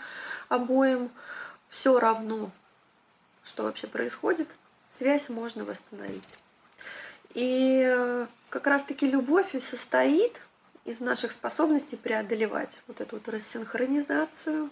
обоим 0.49 1.09
все 1.69 1.97
равно, 1.99 2.51
что 3.43 3.63
вообще 3.63 3.87
происходит, 3.87 4.49
связь 4.99 5.29
можно 5.29 5.63
восстановить. 5.63 6.37
И 7.33 7.83
э, 7.85 8.27
как 8.49 8.67
раз-таки 8.67 9.09
любовь 9.09 9.55
и 9.55 9.59
состоит 9.59 10.41
из 10.83 10.99
наших 10.99 11.31
способностей 11.31 11.95
преодолевать 11.95 12.71
вот 12.87 12.99
эту 12.99 13.15
вот 13.15 13.29
рассинхронизацию, 13.29 14.69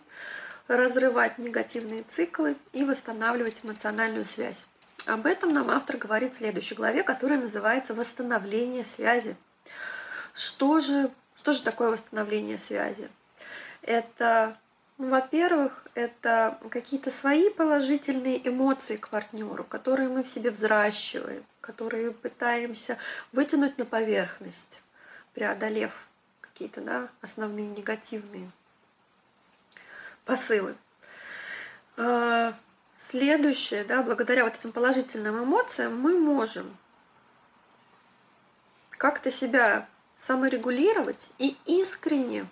разрывать 0.67 1.37
негативные 1.37 2.03
циклы 2.03 2.57
и 2.73 2.83
восстанавливать 2.83 3.61
эмоциональную 3.63 4.25
связь. 4.25 4.65
Об 5.05 5.25
этом 5.25 5.53
нам 5.53 5.69
автор 5.69 5.95
говорит 5.95 6.33
в 6.33 6.37
следующей 6.37 6.75
главе, 6.75 7.03
которая 7.03 7.39
называется 7.39 7.93
«Восстановление 7.93 8.83
связи». 8.83 9.37
Что 10.33 10.81
же, 10.81 11.09
что 11.37 11.53
же 11.53 11.61
такое 11.61 11.89
восстановление 11.89 12.57
связи? 12.57 13.09
Это, 13.81 14.57
во-первых, 14.97 15.83
это 15.93 16.57
какие-то 16.71 17.11
свои 17.11 17.49
положительные 17.49 18.47
эмоции 18.47 18.95
к 18.95 19.09
партнеру, 19.09 19.63
которые 19.63 20.09
мы 20.09 20.23
в 20.23 20.27
себе 20.27 20.49
взращиваем, 20.49 21.45
которые 21.61 22.11
пытаемся 22.11 22.97
вытянуть 23.31 23.77
на 23.77 23.85
поверхность, 23.85 24.81
преодолев 25.33 25.91
какие-то 26.41 26.81
да, 26.81 27.09
основные 27.21 27.67
негативные 27.67 28.49
посылы. 30.25 30.75
А, 31.95 32.55
следующее, 32.97 33.83
да, 33.83 34.01
благодаря 34.01 34.43
вот 34.43 34.55
этим 34.55 34.71
положительным 34.71 35.43
эмоциям 35.43 35.99
мы 35.99 36.19
можем 36.19 36.75
как-то 38.91 39.29
себя 39.29 39.87
саморегулировать 40.17 41.27
и 41.37 41.55
искренне 41.67 42.47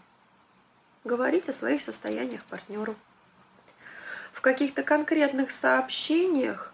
говорить 1.06 1.48
о 1.48 1.54
своих 1.54 1.82
состояниях 1.82 2.44
партнеру. 2.46 2.96
В 4.34 4.41
каких-то 4.41 4.84
конкретных 4.84 5.52
сообщениях 5.52 6.74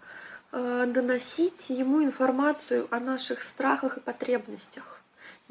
э, 0.51 0.85
доносить 0.87 1.69
ему 1.69 2.03
информацию 2.03 2.87
о 2.89 2.99
наших 2.99 3.43
страхах 3.43 3.97
и 3.97 4.01
потребностях 4.01 5.01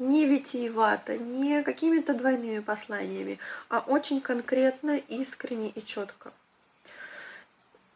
не 0.01 0.25
витиевато, 0.25 1.17
не 1.17 1.61
какими-то 1.63 2.13
двойными 2.13 2.59
посланиями, 2.59 3.39
а 3.69 3.79
очень 3.79 4.19
конкретно, 4.19 4.97
искренне 4.97 5.69
и 5.69 5.85
четко. 5.85 6.33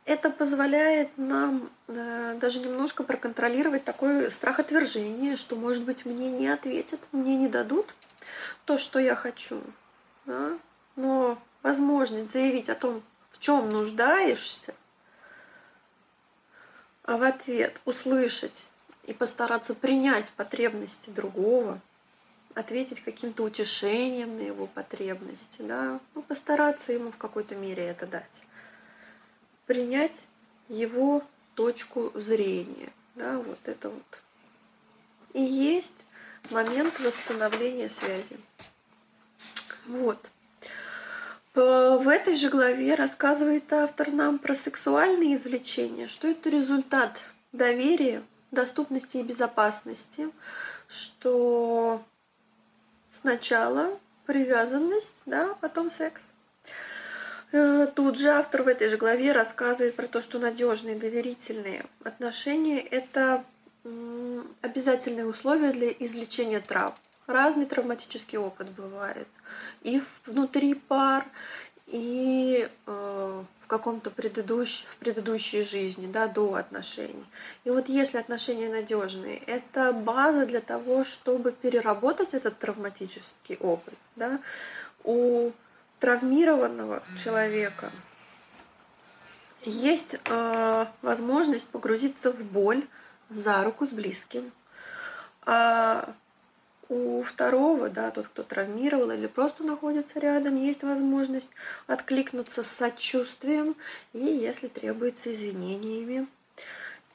Это 0.06 0.30
позволяет 0.30 1.18
нам 1.18 1.72
э, 1.88 2.38
даже 2.40 2.60
немножко 2.60 3.04
проконтролировать 3.04 3.84
такое 3.84 4.30
страхотвержение, 4.30 5.36
что, 5.36 5.56
может 5.56 5.84
быть, 5.84 6.06
мне 6.06 6.30
не 6.30 6.48
ответят, 6.48 7.00
мне 7.12 7.36
не 7.36 7.48
дадут 7.48 7.92
то, 8.66 8.78
что 8.78 9.00
я 9.00 9.16
хочу. 9.16 9.62
Да? 10.26 10.60
Но 10.96 11.42
возможность 11.64 12.32
заявить 12.32 12.70
о 12.70 12.76
том, 12.76 13.04
в 13.32 13.40
чем 13.40 13.72
нуждаешься, 13.72 14.74
а 17.04 17.18
в 17.18 17.24
ответ 17.24 17.80
услышать 17.86 18.66
и 19.04 19.14
постараться 19.14 19.74
принять 19.74 20.32
потребности 20.32 21.10
другого– 21.10 21.80
ответить 22.56 23.02
каким-то 23.02 23.44
утешением 23.44 24.38
на 24.38 24.42
его 24.42 24.66
потребности, 24.66 25.62
да, 25.62 26.00
ну, 26.16 26.22
постараться 26.24 26.94
ему 26.94 27.12
в 27.12 27.18
какой-то 27.18 27.54
мере 27.54 27.84
это 27.84 28.08
дать. 28.08 28.42
Принять 29.68 30.24
его 30.70 31.22
точку 31.54 32.12
зрения, 32.16 32.92
да, 33.16 33.38
вот 33.38 33.60
это 33.66 33.90
вот. 33.90 34.22
И 35.34 35.42
есть 35.42 35.94
момент 36.50 36.98
восстановления 37.02 37.90
связи. 37.90 38.40
Вот. 39.86 40.30
В 41.56 42.10
этой 42.10 42.36
же 42.36 42.50
главе 42.50 42.96
рассказывает 42.96 43.72
автор 43.72 44.12
нам 44.12 44.40
про 44.40 44.54
сексуальные 44.54 45.36
извлечения, 45.36 46.08
что 46.08 46.28
это 46.28 46.50
результат 46.50 47.20
доверия, 47.54 48.24
доступности 48.52 49.18
и 49.18 49.24
безопасности, 49.24 50.30
что 50.90 52.04
Сначала 53.22 53.98
привязанность, 54.26 55.22
да, 55.26 55.56
потом 55.62 55.90
секс. 55.90 56.22
Э, 57.54 57.88
тут 57.96 58.18
же 58.18 58.28
автор 58.30 58.64
в 58.64 58.68
этой 58.68 58.90
же 58.90 58.98
главе 58.98 59.32
рассказывает 59.32 59.96
про 59.96 60.08
то, 60.08 60.22
что 60.22 60.38
надежные 60.38 60.96
доверительные 60.96 61.86
отношения– 62.04 62.82
это 62.82 63.44
обязательные 64.62 65.28
условия 65.28 65.72
для 65.72 65.90
излечения 65.92 66.60
травм. 66.60 66.96
Разный 67.28 67.66
травматический 67.66 68.38
опыт 68.38 68.70
бывает. 68.70 69.28
И 69.82 70.02
внутри 70.26 70.76
пар, 70.76 71.26
и 71.88 72.70
э, 72.86 73.44
в 73.66 73.68
каком-то 73.68 74.12
предыдущем, 74.12 74.88
в 74.88 74.98
предыдущей 74.98 75.64
жизни, 75.64 76.06
да, 76.06 76.28
до 76.28 76.54
отношений. 76.56 77.26
И 77.64 77.72
вот 77.72 77.90
если 77.90 78.20
отношения 78.20 78.70
надежные, 78.70 79.38
это 79.38 79.92
база 79.92 80.46
для 80.46 80.62
того, 80.62 81.04
чтобы 81.04 81.52
переработать 81.52 82.36
этот 82.36 82.60
травматический 82.60 83.58
опыт, 83.60 83.96
да, 84.16 84.40
у 85.04 85.52
травмированного 86.00 87.02
человека 87.24 87.92
есть 89.64 90.18
э, 90.26 90.86
возможность 91.02 91.68
погрузиться 91.70 92.32
в 92.32 92.44
боль 92.44 92.86
за 93.30 93.64
руку 93.64 93.88
с 93.88 93.90
близким. 93.90 94.52
А 95.48 96.14
у 96.90 97.24
второго, 97.24 97.90
да, 97.90 98.12
тот, 98.12 98.28
кто 98.28 98.44
травмировал 98.44 99.12
или 99.12 99.28
просто 99.28 99.64
находится 99.64 100.20
рядом, 100.20 100.56
есть 100.56 100.84
возможность 100.84 101.50
откликнуться 101.88 102.64
с 102.64 102.68
сочувствием 102.68 103.76
и, 104.14 104.20
если 104.20 104.68
требуется, 104.68 105.34
извинениями. 105.34 106.28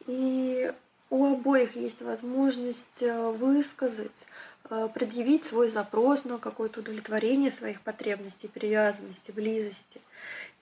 И 0.06 0.72
у 1.11 1.33
обоих 1.33 1.76
есть 1.76 2.02
возможность 2.02 3.02
э, 3.02 3.30
высказать, 3.30 4.26
э, 4.70 4.88
предъявить 4.92 5.44
свой 5.44 5.68
запрос 5.68 6.24
на 6.24 6.38
какое-то 6.38 6.80
удовлетворение 6.80 7.50
своих 7.50 7.80
потребностей, 7.80 8.48
привязанности, 8.48 9.30
близости. 9.30 10.00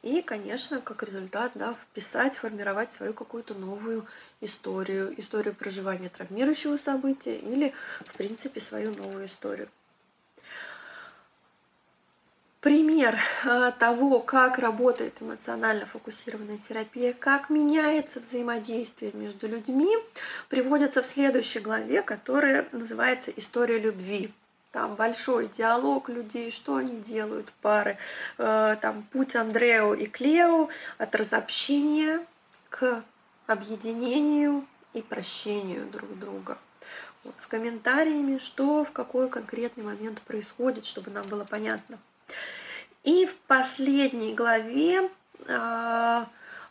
И, 0.02 0.22
конечно, 0.22 0.80
как 0.80 1.02
результат, 1.02 1.52
да, 1.54 1.74
вписать, 1.74 2.36
формировать 2.36 2.92
свою 2.92 3.14
какую-то 3.14 3.54
новую 3.54 4.06
историю, 4.40 5.18
историю 5.18 5.54
проживания 5.54 6.08
травмирующего 6.08 6.76
события 6.76 7.36
или, 7.36 7.74
в 8.06 8.14
принципе, 8.14 8.60
свою 8.60 8.94
новую 8.94 9.26
историю. 9.26 9.68
Пример 12.60 13.16
э, 13.44 13.72
того, 13.78 14.20
как 14.20 14.58
работает 14.58 15.14
эмоционально 15.20 15.86
фокусированная 15.86 16.58
терапия, 16.58 17.12
как 17.12 17.50
меняется 17.50 18.20
взаимодействие 18.20 19.12
между 19.14 19.48
людьми, 19.48 19.96
приводится 20.48 21.02
в 21.02 21.06
следующей 21.06 21.60
главе, 21.60 22.02
которая 22.02 22.68
называется 22.72 23.32
«История 23.36 23.78
любви». 23.78 24.32
Там 24.72 24.96
большой 24.96 25.48
диалог 25.48 26.10
людей, 26.10 26.50
что 26.50 26.76
они 26.76 26.96
делают, 26.96 27.50
пары. 27.62 27.96
Э, 28.36 28.76
там 28.80 29.02
путь 29.02 29.34
Андрео 29.34 29.94
и 29.94 30.06
Клео 30.06 30.68
от 30.98 31.14
разобщения 31.14 32.24
к 32.68 33.02
объединению 33.46 34.66
и 34.92 35.00
прощению 35.00 35.86
друг 35.86 36.18
друга. 36.18 36.58
Вот, 37.24 37.34
с 37.40 37.46
комментариями, 37.46 38.36
что 38.38 38.84
в 38.84 38.92
какой 38.92 39.30
конкретный 39.30 39.84
момент 39.84 40.20
происходит, 40.22 40.84
чтобы 40.84 41.10
нам 41.10 41.26
было 41.26 41.44
понятно. 41.44 41.98
И 43.04 43.24
в 43.24 43.34
последней 43.46 44.34
главе 44.34 45.10
э, 45.46 46.24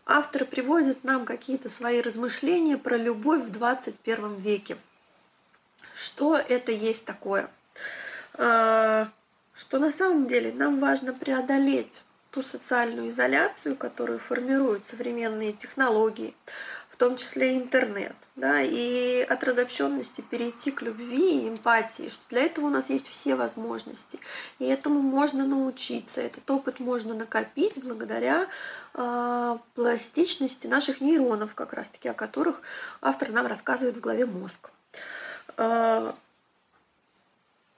автор 0.06 0.46
приводит 0.46 1.04
нам 1.04 1.26
какие-то 1.26 1.70
свои 1.72 2.00
размышления 2.00 2.78
про 2.78 2.96
любовь 2.96 3.44
в 3.44 3.52
21 3.52 4.36
веке. 4.36 4.78
Что 5.96 6.38
это 6.38 6.72
есть 6.72 7.06
такое? 7.06 7.50
Э, 8.38 9.06
что 9.54 9.80
на 9.80 9.92
самом 9.92 10.28
деле 10.28 10.54
нам 10.54 10.80
важно 10.80 11.14
преодолеть 11.14 12.04
ту 12.30 12.44
социальную 12.44 13.10
изоляцию, 13.10 13.76
которую 13.76 14.20
формируют 14.20 14.86
современные 14.86 15.54
технологии, 15.54 16.36
в 16.92 16.98
том 16.98 17.18
числе 17.18 17.58
интернет, 17.58 18.16
да, 18.36 18.62
и 18.62 19.22
от 19.22 19.44
разобщенности 19.44 20.22
перейти 20.22 20.72
к 20.72 20.82
любви 20.84 21.46
и 21.46 21.50
эмпатии, 21.50 22.10
что 22.10 22.22
для 22.30 22.44
этого 22.44 22.68
у 22.68 22.70
нас 22.70 22.90
есть 22.90 23.08
все 23.08 23.36
возможности, 23.36 24.20
и 24.60 24.66
этому 24.66 25.02
можно 25.02 25.46
научиться, 25.46 26.22
этот 26.22 26.50
опыт 26.50 26.80
можно 26.80 27.16
накопить 27.16 27.84
благодаря 27.84 28.48
э, 28.94 29.58
пластичности 29.74 30.68
наших 30.68 31.02
нейронов, 31.02 31.56
как 31.56 31.74
раз-таки, 31.74 32.10
о 32.10 32.14
которых 32.14 32.62
автор 33.02 33.32
нам 33.32 33.48
рассказывает 33.48 33.98
в 33.98 34.02
главе 34.02 34.26
«Мозг». 34.26 34.70
Э, 35.58 36.14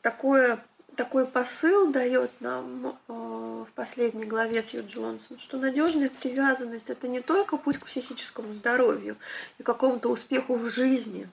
такое, 0.02 0.64
такой 0.96 1.26
посыл 1.26 1.92
дает 1.92 2.32
нам 2.40 2.98
э, 3.08 3.14
в 3.14 3.68
последней 3.76 4.26
главе 4.26 4.62
Сью 4.62 4.86
Джонсон, 4.86 5.38
что 5.38 5.58
надежная 5.58 6.10
привязанность 6.10 6.90
это 6.90 7.08
не 7.08 7.22
только 7.22 7.58
путь 7.58 7.78
к 7.78 7.86
психическому 7.86 8.54
здоровью 8.54 9.18
и 9.58 9.64
какому-то 9.64 10.10
успеху 10.10 10.56
в 10.56 10.70
жизни, 10.70 11.30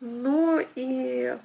но 0.00 0.60
и 0.74 1.36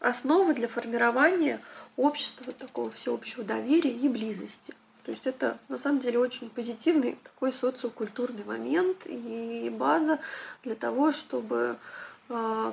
основа 0.00 0.52
для 0.54 0.68
формирования 0.68 1.60
общества 1.96 2.52
такого 2.52 2.90
всеобщего 2.90 3.44
доверия 3.44 3.92
и 3.92 4.08
близости. 4.08 4.74
То 5.04 5.10
есть 5.10 5.26
это 5.26 5.58
на 5.68 5.78
самом 5.78 6.00
деле 6.00 6.18
очень 6.18 6.48
позитивный 6.48 7.18
такой 7.22 7.52
социокультурный 7.52 8.44
момент 8.44 9.06
и 9.06 9.68
база 9.76 10.20
для 10.62 10.76
того, 10.76 11.10
чтобы 11.10 11.76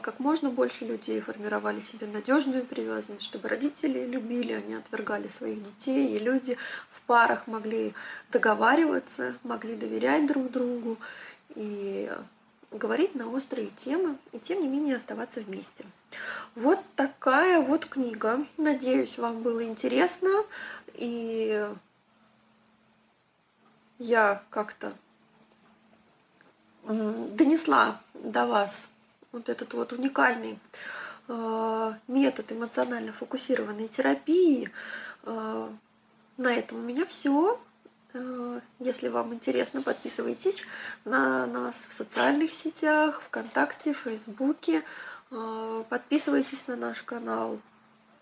как 0.02 0.20
можно 0.20 0.50
больше 0.50 0.86
людей 0.86 1.20
формировали 1.20 1.82
себе 1.82 2.08
надежную 2.08 2.64
привязанность, 2.66 3.26
чтобы 3.26 3.50
родители 3.50 4.06
любили, 4.06 4.54
они 4.54 4.76
отвергали 4.76 5.28
своих 5.28 5.62
детей, 5.64 6.16
и 6.16 6.20
люди 6.20 6.58
в 6.90 7.02
парах 7.02 7.46
могли 7.48 7.94
договариваться, 8.32 9.36
могли 9.44 9.76
доверять 9.76 10.28
друг 10.28 10.50
другу 10.52 10.98
и 11.56 12.10
говорить 12.72 13.16
на 13.16 13.30
острые 13.30 13.68
темы, 13.76 14.16
и 14.32 14.40
тем 14.40 14.62
не 14.62 14.68
менее 14.68 14.96
оставаться 14.96 15.42
вместе. 15.42 15.84
Вот 16.56 16.80
такая 16.96 17.60
вот 17.60 17.86
книга. 17.86 18.46
Надеюсь, 18.58 19.18
вам 19.18 19.42
было 19.42 19.64
интересно, 19.64 20.46
и 20.94 21.68
я 23.98 24.42
как-то 24.50 24.94
донесла 26.86 28.02
до 28.14 28.46
вас 28.46 28.88
вот 29.32 29.50
этот 29.50 29.74
вот 29.74 29.94
уникальный 29.94 30.60
э, 31.28 31.94
метод 32.08 32.52
эмоционально 32.52 33.14
фокусированной 33.14 33.88
терапии. 33.88 34.72
Э, 35.24 35.70
на 36.38 36.54
этом 36.54 36.80
у 36.80 36.82
меня 36.82 37.06
все. 37.06 37.60
Э, 38.14 38.60
если 38.80 39.08
вам 39.08 39.34
интересно, 39.34 39.82
подписывайтесь 39.82 40.64
на 41.06 41.46
нас 41.46 41.76
в 41.90 41.94
социальных 41.94 42.52
сетях, 42.52 43.22
ВКонтакте, 43.28 43.94
Фейсбуке. 43.94 44.84
Подписывайтесь 45.90 46.66
на 46.66 46.76
наш 46.76 47.04
канал 47.04 47.60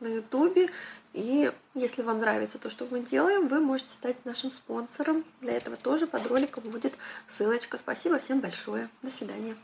на 0.01 0.07
Ютубе. 0.07 0.69
И 1.13 1.51
если 1.73 2.01
вам 2.01 2.19
нравится 2.19 2.57
то, 2.57 2.69
что 2.69 2.85
мы 2.91 2.99
делаем, 2.99 3.47
вы 3.47 3.61
можете 3.61 3.93
стать 3.93 4.25
нашим 4.25 4.51
спонсором. 4.51 5.23
Для 5.39 5.53
этого 5.53 5.77
тоже 5.77 6.05
под 6.05 6.27
роликом 6.27 6.63
будет 6.65 6.93
ссылочка. 7.27 7.77
Спасибо 7.77 8.19
всем 8.19 8.41
большое. 8.41 8.89
До 9.01 9.09
свидания. 9.09 9.55